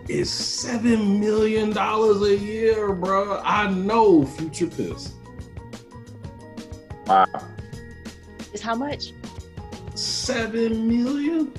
[0.09, 3.41] is seven million dollars a year, bro.
[3.45, 5.14] I know Future pissed.
[7.07, 7.26] Wow.
[8.53, 9.12] is how much?
[9.95, 11.53] Seven million.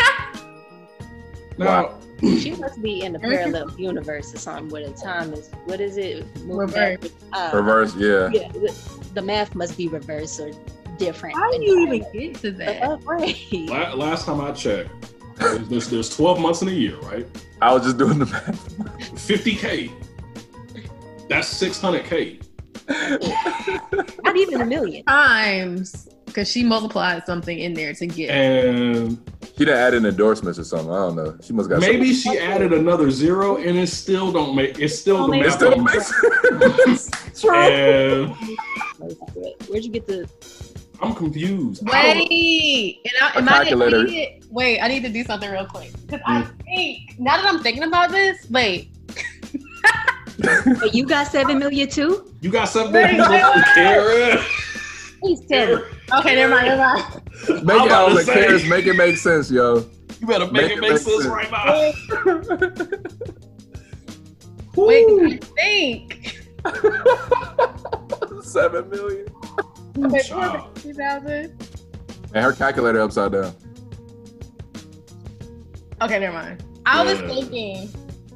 [1.58, 1.98] now, Wow.
[2.38, 5.96] She must be in a parallel universe or something where the time is, what is
[5.96, 6.24] it?
[6.44, 7.10] Reverse.
[7.32, 8.30] Uh, Reverse, yeah.
[8.32, 8.72] Yeah, the,
[9.14, 10.52] the math must be reversed or
[11.04, 11.36] different.
[11.36, 13.02] How do you even get to that?
[13.04, 13.36] Right.
[13.52, 14.90] la- last time I checked,
[15.38, 17.26] there's, there's there's 12 months in a year, right?
[17.60, 18.68] I was just doing the math.
[19.14, 19.90] 50k.
[21.28, 22.42] That's 600k.
[24.24, 25.04] Not even a million.
[25.04, 28.30] Times because she multiplied something in there to get.
[28.30, 29.18] And
[29.56, 30.90] She done added endorsements or something.
[30.90, 31.36] I don't know.
[31.42, 35.26] She must got maybe she added another zero, and it still don't make it still
[35.26, 35.76] the Don't It still
[36.86, 38.28] makes True.
[39.68, 40.28] Where'd you get the?
[41.02, 41.82] I'm confused.
[41.88, 44.04] I Wait, and I, A am I calculator.
[44.06, 44.44] idiot?
[44.50, 46.60] Wait, I need to do something real quick because I hmm.
[46.62, 48.92] think now that I'm thinking about this, wait,
[50.38, 52.32] But you got seven million too?
[52.40, 53.64] You got something, Wait, wait, wait.
[53.74, 54.38] Karen?
[55.20, 55.82] Please tell me.
[56.18, 57.04] okay, never mind, never mind.
[57.64, 58.36] Make it, about I was like.
[58.36, 59.86] Karis, make it make sense, yo.
[60.20, 61.92] You better make, it make sense, right now.
[64.76, 66.38] Wait, 'cause I think.
[68.42, 69.26] Seven million.
[69.96, 70.76] Wait, Child.
[70.76, 71.68] two thousand.
[72.34, 73.54] And her calculator upside down.
[76.00, 76.64] Okay, never mind.
[76.86, 77.88] I was thinking,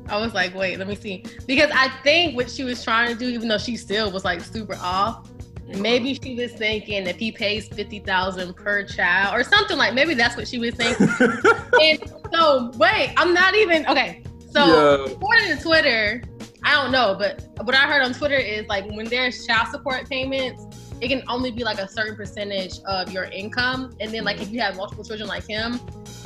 [0.09, 1.25] I was like, wait, let me see.
[1.47, 4.41] Because I think what she was trying to do, even though she still was like
[4.41, 5.29] super off,
[5.67, 10.37] maybe she was thinking if he pays 50000 per child or something like maybe that's
[10.37, 11.09] what she was thinking.
[11.81, 11.99] and
[12.33, 14.23] so, wait, I'm not even, okay.
[14.53, 15.13] So, Yeah.
[15.13, 16.23] according to Twitter,
[16.63, 20.09] I don't know, but what I heard on Twitter is like when there's child support
[20.09, 23.95] payments, it can only be like a certain percentage of your income.
[24.01, 25.81] And then like if you have multiple children like him,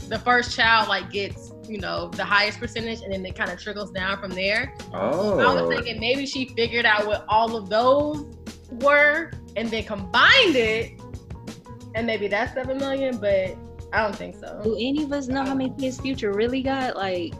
[0.09, 3.61] the first child like gets, you know, the highest percentage and then it kind of
[3.61, 4.75] trickles down from there.
[4.93, 5.68] Oh I was Oh.
[5.68, 8.27] thinking maybe she figured out what all of those
[8.71, 11.01] were and then combined it.
[11.95, 13.57] And maybe that's seven million, but
[13.93, 14.61] I don't think so.
[14.62, 16.97] Do any of us know how many kids Future really got?
[16.97, 17.35] Like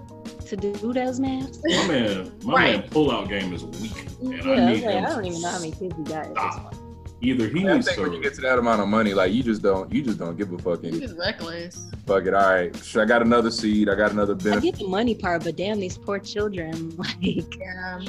[0.47, 1.61] to do those maths?
[1.65, 2.81] My man, my Right.
[2.81, 5.25] man, pullout game is weak, and Yeah, I I, need was like, him I don't
[5.27, 6.27] even know how many kids he got.
[6.27, 6.75] at this stop.
[7.21, 7.41] Point.
[7.41, 8.23] Either he I needs think when you to.
[8.23, 10.59] get to that amount of money, like you just don't, you just don't give a
[10.59, 10.81] fuck.
[10.83, 11.87] This And is reckless.
[12.07, 12.35] fuck it.
[12.35, 13.89] All right, sh- I got another seed.
[13.89, 16.95] I got another I get the money part, but damn, these poor children.
[16.99, 18.01] Like, Yeah.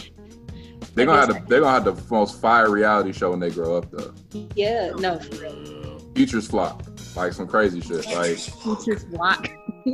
[0.96, 3.78] They're gonna have the, they're gonna have the most fire reality show when they grow
[3.78, 4.14] up though.
[4.56, 6.00] yeah, no, for real.
[6.16, 6.84] Futures flop,
[7.16, 8.06] like some crazy shit.
[8.08, 9.50] Like Future's block.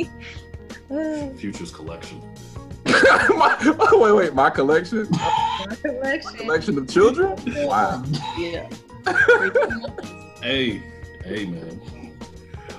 [1.38, 2.22] Futures collection.
[2.88, 3.58] my,
[3.92, 6.32] oh, wait, wait, my collection, My Collection.
[6.38, 7.36] collection of children.
[7.68, 8.04] Wow.
[8.40, 8.68] yeah.
[10.42, 10.82] Hey,
[11.26, 11.82] hey, man.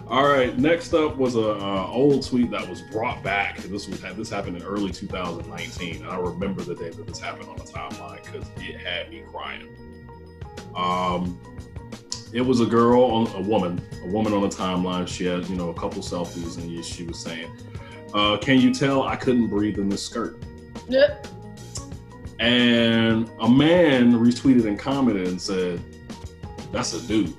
[0.07, 0.57] All right.
[0.57, 3.59] Next up was a uh, old tweet that was brought back.
[3.59, 5.97] This was this happened in early 2019.
[5.97, 9.23] And I remember the day that this happened on the timeline because it had me
[9.31, 9.69] crying.
[10.75, 11.39] Um,
[12.33, 15.07] it was a girl, on a woman, a woman on the timeline.
[15.07, 17.51] She had you know a couple selfies, and she was saying,
[18.15, 20.43] uh, "Can you tell I couldn't breathe in this skirt?"
[20.89, 21.27] Yep.
[22.39, 25.83] And a man retweeted and commented and said,
[26.73, 27.35] "That's a dude."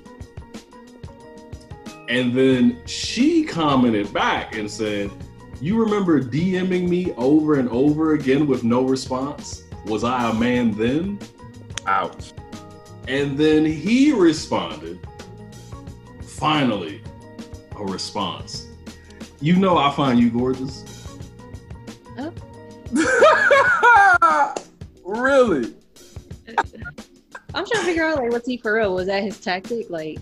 [2.10, 5.12] And then she commented back and said,
[5.60, 9.62] You remember DMing me over and over again with no response?
[9.86, 11.20] Was I a man then?
[11.86, 12.32] Ouch.
[13.06, 14.98] And then he responded,
[16.20, 17.00] Finally,
[17.76, 18.66] a response.
[19.40, 20.84] You know, I find you gorgeous.
[22.18, 22.32] Oh.
[25.04, 25.74] really?
[27.54, 28.94] I'm trying to figure out like what's he for real?
[28.94, 29.90] Was that his tactic?
[29.90, 30.18] Like,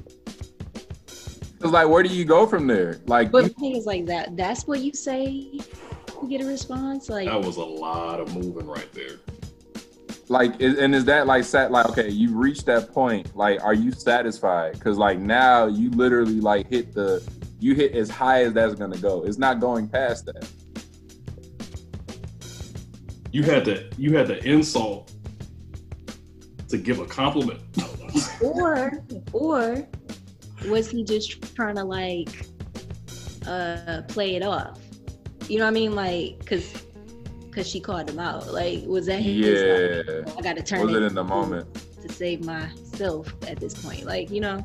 [1.07, 3.01] It's like, where do you go from there?
[3.07, 4.37] Like, but you- the thing is like that.
[4.37, 5.59] That's what you say
[6.21, 7.09] to get a response.
[7.09, 9.17] Like, That was a lot of moving right there.
[10.29, 13.35] like, is, and is that like sat like, okay, you reached that point.
[13.37, 14.75] Like, are you satisfied?
[14.75, 17.23] Because like now you literally like hit the,
[17.61, 19.25] you hit as high as that's gonna go.
[19.25, 20.49] It's not going past that.
[23.33, 25.13] You had to you had to insult
[26.69, 27.61] to give a compliment.
[28.43, 29.03] or
[29.33, 29.87] or
[30.69, 32.47] was he just trying to like
[33.47, 34.79] uh play it off?
[35.49, 35.95] You know what I mean?
[35.95, 36.85] Like, cause
[37.53, 38.53] cause she called him out.
[38.53, 39.37] Like, was that his?
[39.47, 40.03] Yeah.
[40.27, 41.67] Like, I gotta turn Was it it in the moment?
[42.03, 44.05] to save myself at this point.
[44.05, 44.65] Like, you know,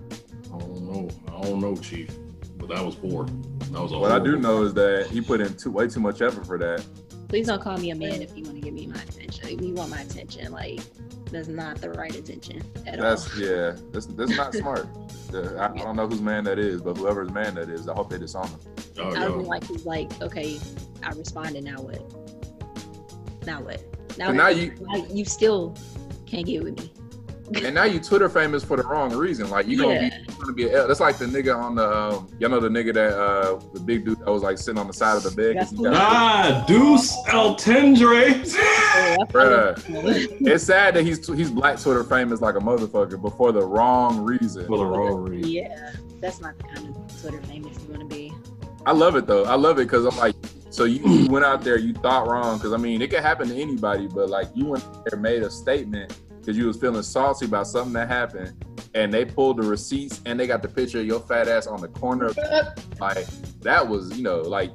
[0.54, 1.10] I don't know.
[1.28, 2.10] I don't know, Chief.
[2.58, 3.26] But that was poor.
[3.26, 5.99] That was a What I do know is that he put in too way too
[5.99, 6.86] much effort for that.
[7.34, 9.48] Please don't call me a man if you want to give me my attention.
[9.48, 10.80] If you want my attention, like
[11.32, 13.40] that's not the right attention at That's all.
[13.40, 13.76] yeah.
[13.92, 14.88] That's that's not smart.
[15.34, 18.12] I, I don't know whose man that is, but whoever's man that is, I hope
[18.12, 18.60] they disown him.
[19.00, 19.38] Oh, I yo.
[19.38, 20.60] was like, he's like, okay,
[21.02, 21.64] I responded.
[21.64, 22.04] Now what?
[23.48, 23.82] Now what?
[24.16, 25.76] Now, And now you now you still
[26.28, 26.92] can't get with me.
[27.56, 29.50] And now you Twitter famous for the wrong reason.
[29.50, 30.10] Like you gonna Yeah.
[30.10, 32.70] be you gonna be a, that's like the nigga on the um, y'all know the
[32.70, 35.32] nigga that uh the big dude that was like sitting on the side of the
[35.32, 35.58] bed.
[35.58, 38.34] 'cause he got- Ah, Deuce El Tendre.
[38.56, 39.78] Oh, Bruh.
[40.48, 44.22] it's sad that he's he's black Twitter famous like a motherfucker, but for the wrong
[44.24, 44.66] reason.
[44.68, 45.52] For the wrong reason.
[45.52, 45.91] yeah,
[46.22, 48.34] that's not the kind of Twitter famous you want to be.
[48.86, 49.44] I love it though.
[49.46, 50.36] I love it because I'm like,
[50.70, 52.58] so you, you went out there, you thought wrong.
[52.58, 55.50] Because I mean, it could happen to anybody, but like you went there, made a
[55.52, 58.54] statement because you was feeling salty about something that happened,
[58.94, 61.80] and they pulled the receipts and they got the picture of your fat ass on
[61.80, 62.28] the corner.
[62.28, 62.38] Of,
[63.00, 63.26] like
[63.62, 64.72] that was, you know, like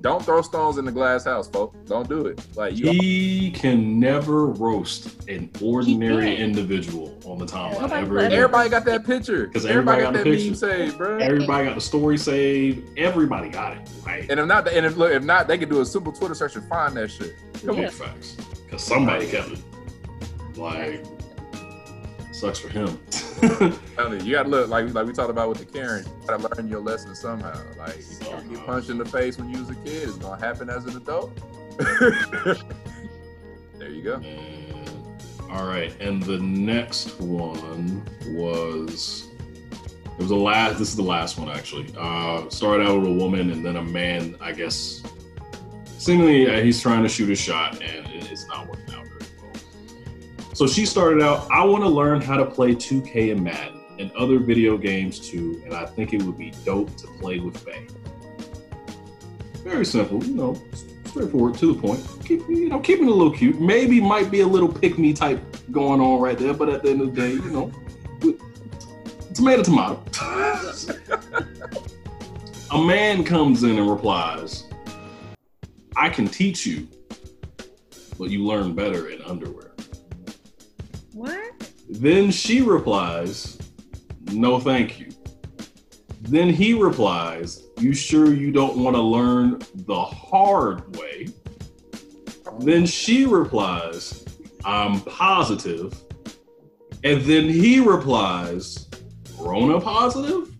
[0.00, 1.76] don't throw stones in the glass house, folks.
[1.86, 2.42] Don't do it.
[2.56, 8.70] Like you, He can never roast an ordinary individual on the timeline Nobody ever everybody
[8.70, 9.46] got that picture.
[9.48, 10.54] 'Cause everybody, everybody got got that the meme picture.
[10.86, 11.18] saved, bro.
[11.18, 12.98] Everybody got the story saved.
[12.98, 13.90] Everybody got it.
[14.06, 14.24] Right?
[14.30, 16.56] And if not, and if look, if not, they could do a simple Twitter search
[16.56, 17.34] and find that shit.
[17.66, 17.84] Come Yeah.
[17.88, 18.36] on, facts.
[18.64, 19.58] Because somebody kept it.
[20.60, 21.04] Like,
[22.32, 22.98] sucks for him.
[23.42, 26.04] You, you gotta look like like we talked about with the Karen.
[26.04, 27.58] You gotta learn your lesson somehow.
[27.78, 30.16] Like if you don't get punched in the face when you was a kid, it's
[30.16, 31.34] gonna happen as an adult.
[33.78, 34.14] there you go.
[34.16, 34.86] And-
[35.50, 39.28] all right, and the next one was
[40.04, 40.78] it was the last.
[40.78, 41.92] This is the last one actually.
[41.98, 44.36] Uh, started out with a woman and then a man.
[44.40, 45.02] I guess
[45.98, 48.89] seemingly uh, he's trying to shoot a shot and it- it's not working out very
[48.89, 48.89] well.
[50.54, 51.50] So she started out.
[51.50, 55.62] I want to learn how to play 2K and Madden and other video games too,
[55.64, 57.86] and I think it would be dope to play with Faye.
[59.62, 60.60] Very simple, you know,
[61.04, 62.04] straightforward to the point.
[62.24, 63.60] Keep you know, keeping it a little cute.
[63.60, 65.40] Maybe might be a little pick me type
[65.70, 67.70] going on right there, but at the end of the day, you know,
[69.34, 70.02] tomato tomato.
[72.70, 74.64] a man comes in and replies,
[75.96, 76.88] "I can teach you,
[78.18, 79.69] but you learn better in underwear."
[81.90, 82.00] What?
[82.00, 83.58] Then she replies,
[84.32, 85.08] No, thank you.
[86.22, 91.28] Then he replies, You sure you don't want to learn the hard way?
[92.60, 94.24] Then she replies,
[94.64, 95.98] I'm positive.
[97.02, 98.88] And then he replies,
[99.38, 100.54] Rona positive?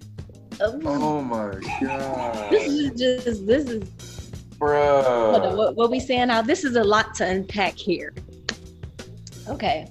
[0.61, 2.51] Oh, oh my god.
[2.51, 4.73] This is just this is hold
[5.35, 5.57] on, bro.
[5.57, 6.43] what, what we saying now.
[6.43, 8.15] This is a lot to unpack here.
[9.49, 9.91] Okay,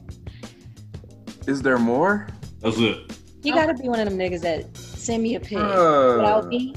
[1.49, 2.27] Is there more?
[2.59, 3.17] That's it.
[3.41, 6.17] you gotta be one of them niggas that send me a pic Bruh.
[6.17, 6.75] without me.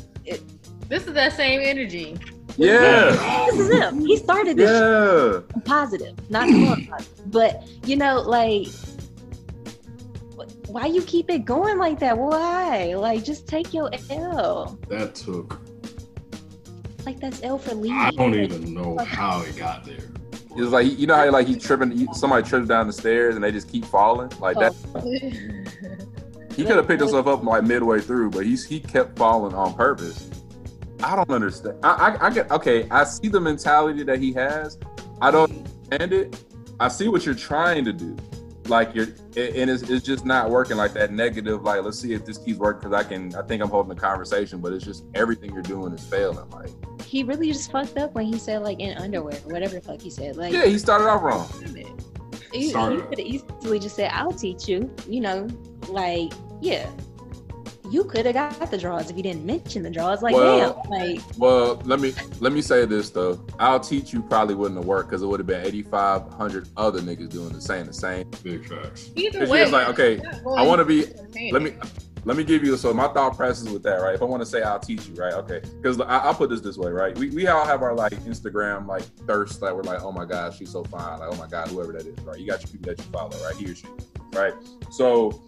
[0.89, 2.19] This is that same energy.
[2.57, 3.11] Yeah,
[3.51, 4.01] This is him.
[4.07, 4.71] He started this.
[4.71, 4.81] shit.
[4.81, 5.55] yeah.
[5.55, 7.31] I'm positive, not positive.
[7.31, 8.69] But you know, like,
[10.69, 12.17] why you keep it going like that?
[12.17, 12.95] Why?
[12.95, 14.79] Like, just take your L.
[14.89, 15.61] That took,
[17.05, 17.93] Like that's L for lead.
[17.93, 20.12] I don't even know how it got there.
[20.57, 23.53] It's like you know how like he tripping, somebody trips down the stairs and they
[23.53, 24.75] just keep falling like that.
[24.95, 25.69] Oh.
[26.57, 29.75] He could have picked himself up like midway through, but he's he kept falling on
[29.75, 30.29] purpose.
[31.03, 31.79] I don't understand.
[31.83, 32.87] I, I, I get okay.
[32.91, 34.79] I see the mentality that he has.
[35.21, 36.45] I don't understand it.
[36.79, 38.17] I see what you're trying to do.
[38.73, 39.07] Like you're
[39.37, 42.59] and it's, it's just not working like that negative like let's see if this keeps
[42.59, 45.63] working because i can i think i'm holding a conversation but it's just everything you're
[45.63, 46.71] doing is failing like
[47.05, 50.11] He really just fucked up when he said like in underwear, whatever the fuck he
[50.11, 50.37] said.
[50.37, 51.47] Like yeah he started off wrong
[52.53, 53.01] he, Sorry.
[53.03, 55.49] could easily just said, "I'll teach you." You know,
[55.89, 56.89] like yeah,
[57.93, 60.23] you could have got the draws if you didn't mention the draws.
[60.23, 64.23] Like Well- damn, like well let me let me say this though i'll teach you
[64.23, 67.87] probably wouldn't have worked because it would have been 8500 other niggas doing the same
[67.87, 69.11] the same Big facts.
[69.15, 70.21] Either Because way, like, okay,
[70.57, 71.07] I want to be.
[71.53, 71.75] Let me
[72.25, 72.77] let me give you.
[72.77, 74.15] So my thought process with that, right?
[74.15, 75.35] If I want to say I'll teach you, right?
[75.35, 77.17] Okay, because I'll put this this way, right?
[77.17, 80.55] We, we all have our like Instagram like thirst, that we're like, oh my god,
[80.55, 82.39] she's so fine, like oh my god, whoever that is, right?
[82.39, 83.57] You got your people that you follow, right?
[83.57, 83.87] He or she,
[84.33, 84.55] right?
[84.91, 85.41] So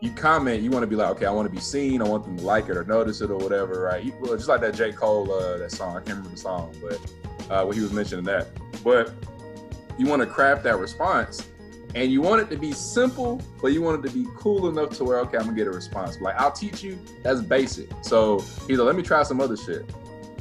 [0.00, 2.24] you comment, you want to be like, okay, I want to be seen, I want
[2.24, 4.04] them to like it or notice it or whatever, right?
[4.04, 7.50] You, just like that J Cole uh, that song, I can't remember the song, but
[7.50, 8.48] uh, when he was mentioning that,
[8.84, 9.12] but
[9.98, 11.48] you want to craft that response
[11.94, 14.96] and you want it to be simple, but you want it to be cool enough
[14.98, 16.20] to where okay, I'm gonna get a response.
[16.20, 16.98] Like I'll teach you.
[17.22, 17.88] That's basic.
[18.02, 19.90] So he's like, let me try some other shit.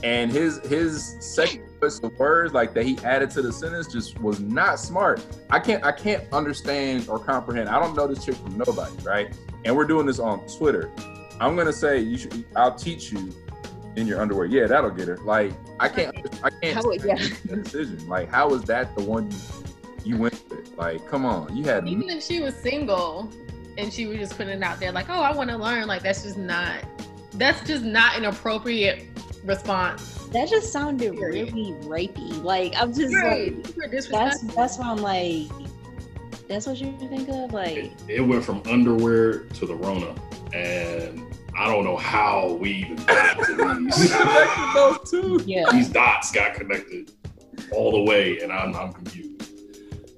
[0.04, 4.20] And his his second choice of words like that he added to the sentence just
[4.20, 5.26] was not smart.
[5.50, 7.70] I can't I can't understand or comprehend.
[7.70, 9.34] I don't know this chick from nobody, right?
[9.66, 10.92] And we're doing this on Twitter.
[11.40, 12.46] I'm gonna say you should.
[12.56, 13.34] I'll teach you
[13.96, 14.46] in your underwear.
[14.46, 15.18] Yeah, that'll get her.
[15.18, 17.16] Like I can't I can't How would- yeah.
[17.16, 18.08] that decision.
[18.08, 19.38] Like how is that the one you
[20.14, 20.72] you went with?
[20.78, 23.30] Like come on, you had Even if she was single
[23.78, 26.02] and she was just putting it out there, like, oh, I want to learn, like,
[26.02, 26.82] that's just not,
[27.34, 29.04] that's just not an appropriate
[29.44, 30.14] response.
[30.32, 32.42] that just sounded really rapey.
[32.42, 33.56] Like I'm just Right.
[33.78, 35.48] like that's that's why I'm like,
[36.48, 37.76] that's what you think of, like.
[37.78, 40.14] It, it went from underwear to the Rona,
[40.54, 41.24] and
[41.58, 44.12] I don't know how we even got to these.
[44.74, 45.42] those two.
[45.46, 45.66] Yeah.
[45.72, 47.12] these dots got connected
[47.72, 49.52] all the way, and I'm, I'm confused.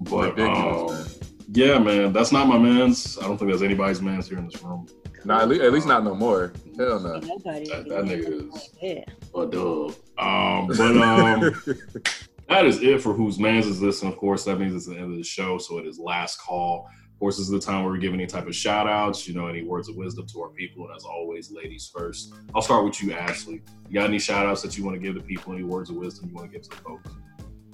[0.01, 1.29] But Ridiculous, um, man.
[1.53, 3.17] yeah, man, that's not my man's.
[3.19, 4.87] I don't think there's anybody's man's here in this room.
[5.25, 6.53] Nah, at least, at least not no more.
[6.77, 7.19] Hell no.
[7.19, 7.67] Nobody.
[7.69, 9.03] That- that nigga is- Yeah.
[9.33, 9.87] But uh,
[10.19, 11.61] um, but um,
[12.49, 14.95] that is it for whose man's is this, and of course that means it's the
[14.95, 16.89] end of the show, so it is last call.
[17.17, 19.33] Of course, this is the time where we give any type of shout outs, you
[19.33, 20.85] know, any words of wisdom to our people.
[20.85, 22.31] And as always, ladies first.
[22.53, 23.63] I'll start with you, Ashley.
[23.89, 25.53] You got any shout outs that you want to give to people?
[25.53, 27.09] Any words of wisdom you want to give to the folks?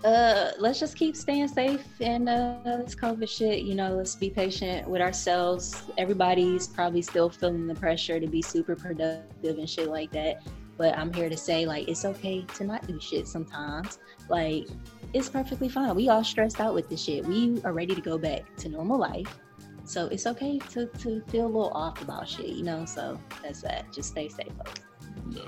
[0.03, 3.63] Uh, let's just keep staying safe and uh, this COVID shit.
[3.63, 5.83] You know, let's be patient with ourselves.
[5.97, 10.41] Everybody's probably still feeling the pressure to be super productive and shit like that.
[10.77, 13.99] But I'm here to say, like, it's okay to not do shit sometimes.
[14.29, 14.67] Like,
[15.13, 15.95] it's perfectly fine.
[15.95, 17.25] We all stressed out with this shit.
[17.25, 19.37] We are ready to go back to normal life.
[19.85, 22.85] So it's okay to, to feel a little off about shit, you know?
[22.85, 23.91] So that's that.
[23.93, 24.81] Just stay safe, folks.
[25.25, 25.47] No.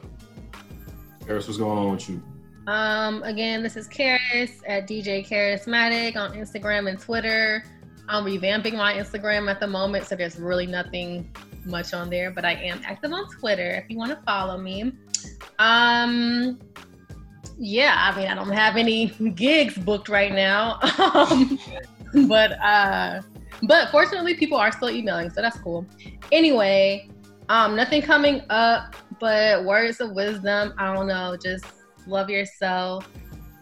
[1.26, 2.21] Harris, what's going on with you?
[2.67, 7.63] Um, again, this is Karis at DJ Charismatic on Instagram and Twitter.
[8.07, 11.32] I'm revamping my Instagram at the moment, so there's really nothing
[11.65, 14.93] much on there, but I am active on Twitter if you want to follow me.
[15.57, 16.59] Um,
[17.57, 21.59] yeah, I mean, I don't have any gigs booked right now, um,
[22.27, 23.21] but uh,
[23.63, 25.85] but fortunately, people are still emailing, so that's cool.
[26.31, 27.09] Anyway,
[27.49, 30.73] um, nothing coming up, but words of wisdom.
[30.77, 31.65] I don't know, just
[32.07, 33.09] love yourself.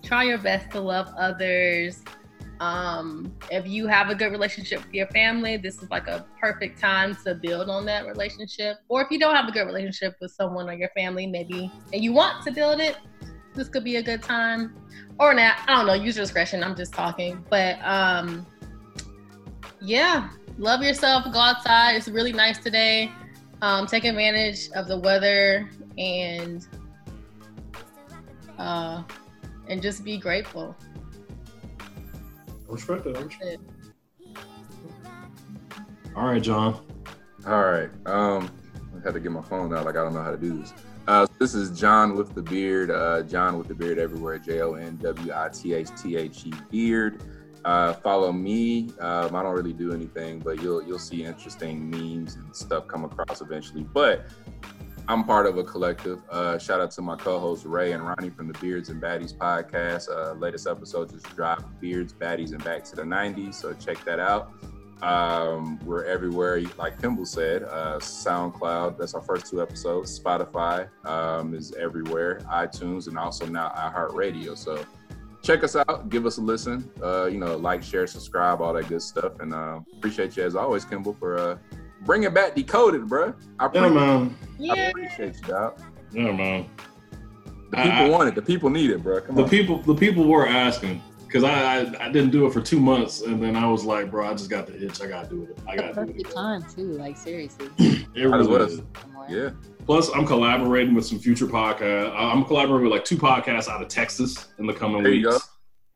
[0.02, 2.04] Try your best to love others.
[2.60, 6.80] Um, if you have a good relationship with your family, this is like a perfect
[6.80, 8.78] time to build on that relationship.
[8.88, 12.04] Or if you don't have a good relationship with someone or your family, maybe, and
[12.04, 12.98] you want to build it,
[13.54, 14.76] this could be a good time.
[15.20, 16.64] Or not, I don't know, use your discretion.
[16.64, 17.44] I'm just talking.
[17.50, 18.46] But um,
[19.82, 21.96] yeah, love yourself, go outside.
[21.96, 23.12] It's really nice today.
[23.62, 26.68] Um, take advantage of the weather and
[28.58, 29.04] uh,
[29.68, 30.76] and just be grateful.
[32.70, 33.18] I respect that.
[33.18, 33.60] I respect it.
[36.16, 36.86] All right, John.
[37.46, 37.90] All right.
[38.06, 38.52] Um,
[38.96, 39.86] I had to get my phone out.
[39.86, 40.74] Like I don't know how to do this.
[41.08, 42.90] Uh, this is John with the beard.
[42.90, 44.40] Uh, John with the beard everywhere.
[44.40, 47.22] J O N W I T H T H E beard.
[47.66, 48.90] Uh, follow me.
[49.00, 53.04] Um, I don't really do anything, but you'll you'll see interesting memes and stuff come
[53.04, 53.84] across eventually.
[53.84, 54.28] But
[55.10, 56.22] I'm part of a collective.
[56.30, 60.10] Uh, shout out to my co-hosts Ray and Ronnie from the Beards and Baddies podcast.
[60.10, 61.82] Uh, latest episode just dropped.
[61.82, 63.56] Beards, Baddies, and Back to the '90s.
[63.56, 64.54] So check that out.
[65.02, 67.64] Um, we're everywhere, like Kimball said.
[67.64, 70.18] Uh, SoundCloud, that's our first two episodes.
[70.18, 72.40] Spotify um, is everywhere.
[72.52, 74.58] iTunes, and also now iHeartRadio.
[74.58, 74.86] So
[75.42, 76.10] check us out.
[76.10, 76.90] Give us a listen.
[77.02, 79.40] Uh, you know, like, share, subscribe, all that good stuff.
[79.42, 81.58] And uh, appreciate you as always, Kimball, for uh,
[82.06, 83.34] bringing back Decoded, bro.
[83.60, 84.38] I Yeah, appreciate, man.
[84.60, 84.74] I Yeah.
[84.90, 85.80] appreciate you, dog.
[86.14, 86.66] Yeah, man.
[87.72, 88.36] The people I- want it.
[88.36, 89.20] The people need it, bro.
[89.20, 89.50] Come The on.
[89.50, 91.02] people, the people were asking
[91.34, 94.12] because I, I I didn't do it for two months, and then I was like,
[94.12, 95.02] bro, I just got the itch.
[95.02, 95.58] I gotta do it.
[95.68, 96.08] I gotta do it.
[96.08, 96.92] perfect time too.
[96.94, 97.70] Like seriously.
[98.16, 98.68] It Might as really well.
[98.68, 98.82] is.
[99.28, 99.50] Yeah.
[99.88, 102.14] Plus, I'm collaborating with some future podcasts.
[102.16, 105.08] I'm collaborating with like two podcasts out of Texas in the coming weeks.
[105.08, 105.40] There you go.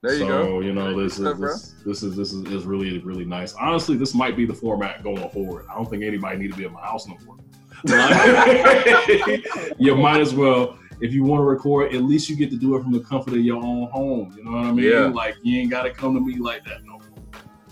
[0.01, 0.59] There you so, go.
[0.61, 3.53] you know, this is this, this is this is, is really really nice.
[3.53, 5.67] Honestly, this might be the format going forward.
[5.71, 7.38] I don't think anybody need to be in my house no more.
[9.77, 10.79] you might as well.
[10.99, 13.33] If you want to record, at least you get to do it from the comfort
[13.33, 14.33] of your own home.
[14.35, 14.91] You know what I mean?
[14.91, 15.05] Yeah.
[15.05, 17.01] Like you ain't got to come to me like that no more,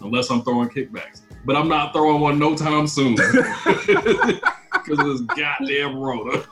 [0.02, 1.22] unless I'm throwing kickbacks.
[1.46, 3.16] But I'm not throwing one no time soon
[3.66, 6.44] because of this goddamn Rona.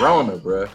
[0.00, 0.68] Rona, bruh.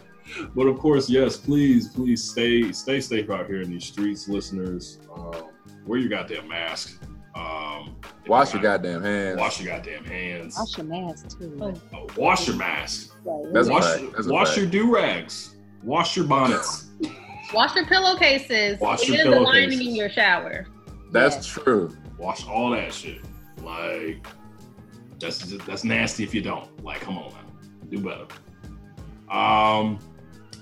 [0.54, 4.98] But of course, yes, please, please stay stay safe out here in these streets, listeners.
[5.14, 5.48] Um,
[5.86, 7.02] wear your goddamn mask.
[7.34, 9.38] Um, Wash your goddamn hands.
[9.38, 10.56] Wash your goddamn hands.
[10.58, 11.58] Wash your mask too.
[11.60, 11.96] Oh.
[11.96, 13.14] Uh, wash your mask.
[13.52, 14.12] That's a wash fact.
[14.16, 15.56] That's wash your do rags.
[15.82, 16.86] Wash your bonnets.
[17.52, 20.66] Wash your pillowcases Wash your and the lining in your shower.
[21.12, 21.96] That's true.
[22.18, 23.20] wash all that shit.
[23.62, 24.26] Like
[25.20, 26.82] that's just, that's nasty if you don't.
[26.82, 28.26] Like, come on now, do better.
[29.30, 29.98] Um,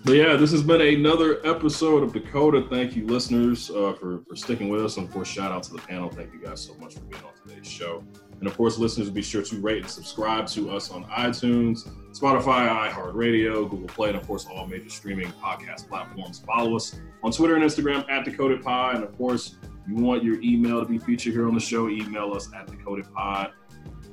[0.05, 2.69] but yeah, this has been another episode of Decoded.
[2.69, 5.73] Thank you, listeners, uh, for for sticking with us, and of course, shout out to
[5.73, 6.11] the panel.
[6.11, 8.03] Thank you guys so much for being on today's show.
[8.41, 12.91] And of course, listeners, be sure to rate and subscribe to us on iTunes, Spotify,
[12.91, 16.41] iHeartRadio, Google Play, and of course, all major streaming podcast platforms.
[16.41, 20.41] Follow us on Twitter and Instagram at Dakota Pie, and of course, you want your
[20.43, 23.53] email to be featured here on the show, email us at decodedpod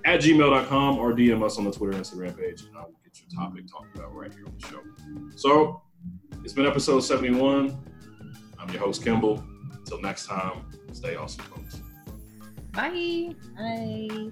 [0.06, 2.64] at gmail.com or DM us on the Twitter and Instagram page,
[3.28, 4.82] topic talked about right here on the show.
[5.36, 5.82] So,
[6.44, 7.78] it's been episode 71.
[8.60, 9.44] I'm your host, Kimball.
[9.74, 11.82] Until next time, stay awesome, folks.
[12.72, 13.36] Bye.
[13.58, 14.32] Bye.